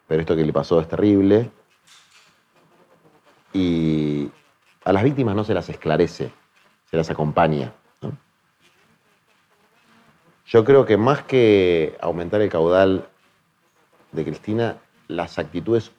[0.08, 1.50] pero esto que le pasó es terrible,
[3.54, 4.30] y
[4.84, 6.32] a las víctimas no se las esclarece,
[6.90, 7.74] se las acompaña.
[10.48, 13.08] Yo creo que más que aumentar el caudal
[14.12, 14.78] de Cristina,
[15.08, 15.92] las actitudes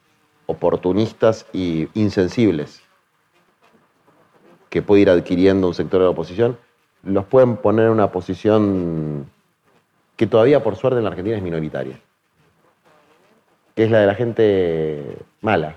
[0.47, 2.83] oportunistas y insensibles
[4.71, 6.57] que puede ir adquiriendo un sector de la oposición,
[7.03, 9.29] los pueden poner en una posición
[10.17, 12.01] que todavía por suerte en la Argentina es minoritaria,
[13.75, 15.77] que es la de la gente mala.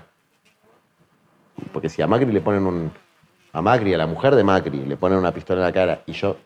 [1.72, 2.92] Porque si a Macri le ponen un...
[3.52, 6.12] A Macri, a la mujer de Macri, le ponen una pistola en la cara y
[6.12, 6.36] yo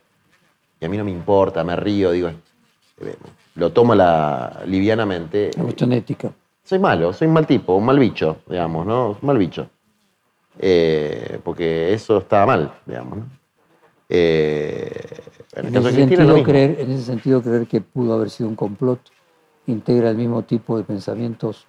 [0.85, 3.17] a mí no me importa, me río, digo, eh,
[3.57, 5.51] lo tomo la, livianamente.
[5.57, 6.33] La cuestión ética.
[6.63, 9.11] Soy malo, soy un mal tipo, un mal bicho, digamos, ¿no?
[9.11, 9.69] Un mal bicho.
[10.59, 13.19] eh, porque eso estaba mal, digamos.
[13.19, 13.27] ¿no?
[14.09, 14.93] Eh,
[15.55, 19.01] en, en, ese sentido, creer, en ese sentido, creer que pudo haber sido un complot
[19.67, 21.67] integra el mismo tipo de pensamientos.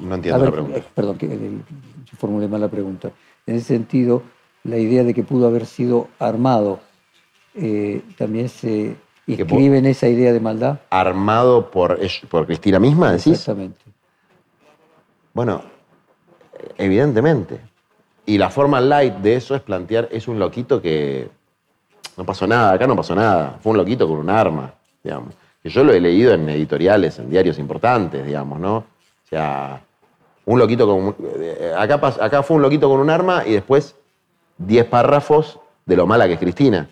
[0.00, 0.80] No entiendo la pregunta.
[0.94, 3.10] Perdón, que yo formulé mal la pregunta.
[3.46, 4.22] En ese sentido,
[4.64, 6.80] la idea de que pudo haber sido armado
[8.16, 8.96] también se
[9.26, 10.80] inscribe en esa idea de maldad.
[10.90, 11.98] ¿Armado por,
[12.28, 13.34] por Cristina misma, decís?
[13.34, 13.80] Exactamente.
[15.34, 15.62] Bueno,
[16.78, 17.60] evidentemente.
[18.26, 21.28] Y la forma light de eso es plantear, es un loquito que
[22.16, 25.34] no pasó nada, acá no pasó nada, fue un loquito con un arma, digamos.
[25.62, 28.76] Que yo lo he leído en editoriales, en diarios importantes, digamos, ¿no?
[28.76, 29.82] O sea,
[30.44, 31.16] un loquito con...
[31.40, 33.96] Eh, acá, acá fue un loquito con un arma y después
[34.58, 36.88] 10 párrafos de lo mala que es Cristina.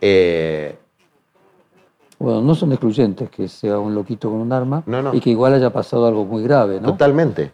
[0.00, 0.76] Eh,
[2.18, 4.82] bueno, no son excluyentes que sea un loquito con un arma
[5.12, 6.88] y que igual haya pasado algo muy grave, ¿no?
[6.88, 7.52] Totalmente.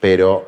[0.00, 0.44] Pero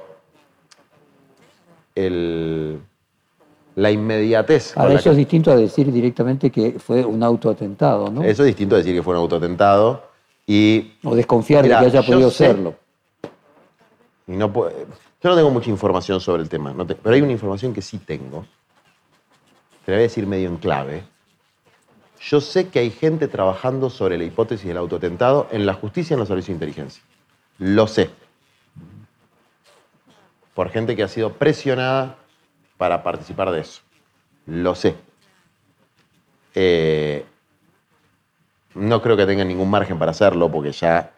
[3.74, 4.76] la inmediatez.
[4.76, 8.22] Ahora, eso es distinto a decir directamente que fue un autoatentado, ¿no?
[8.22, 10.02] Eso es distinto a decir que fue un autoatentado
[10.46, 10.94] y.
[11.04, 12.74] O desconfiar de que haya podido serlo.
[14.26, 14.52] Y no
[15.20, 18.46] yo no tengo mucha información sobre el tema, pero hay una información que sí tengo.
[19.88, 21.02] Te la voy a decir medio en clave.
[22.20, 26.16] Yo sé que hay gente trabajando sobre la hipótesis del autoatentado en la justicia y
[26.16, 27.02] en los servicios de inteligencia.
[27.56, 28.10] Lo sé
[30.52, 32.18] por gente que ha sido presionada
[32.76, 33.80] para participar de eso.
[34.44, 34.94] Lo sé.
[36.54, 37.24] Eh,
[38.74, 41.12] no creo que tengan ningún margen para hacerlo porque ya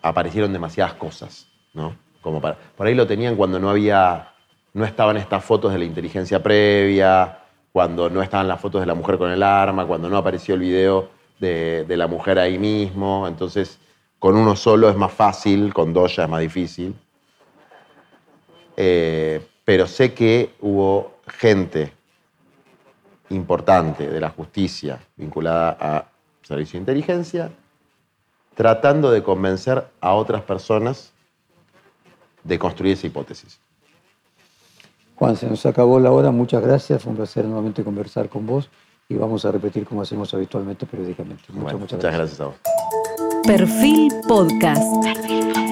[0.00, 1.96] aparecieron demasiadas cosas, ¿no?
[2.20, 4.31] Como para, por ahí lo tenían cuando no había,
[4.74, 7.38] no estaban estas fotos de la inteligencia previa,
[7.72, 10.60] cuando no estaban las fotos de la mujer con el arma, cuando no apareció el
[10.60, 11.08] video
[11.38, 13.26] de, la mujer ahí mismo.
[13.26, 13.78] Entonces,
[14.18, 16.94] con uno solo es más fácil, con dos ya es más difícil.
[18.76, 21.92] Eh, pero sé que hubo gente
[23.30, 26.04] importante de la justicia vinculada a
[26.42, 27.50] servicio de inteligencia
[28.54, 31.12] tratando de convencer a otras personas
[32.44, 33.58] de construir esa hipótesis.
[35.22, 38.68] Juan, se nos acabó la hora, muchas gracias, fue un placer nuevamente conversar con vos
[39.08, 41.44] y vamos a repetir como hacemos habitualmente periódicamente.
[41.50, 42.02] Muchas, muchas gracias.
[42.02, 42.56] Muchas gracias a vos.
[43.46, 45.71] Perfil Podcast.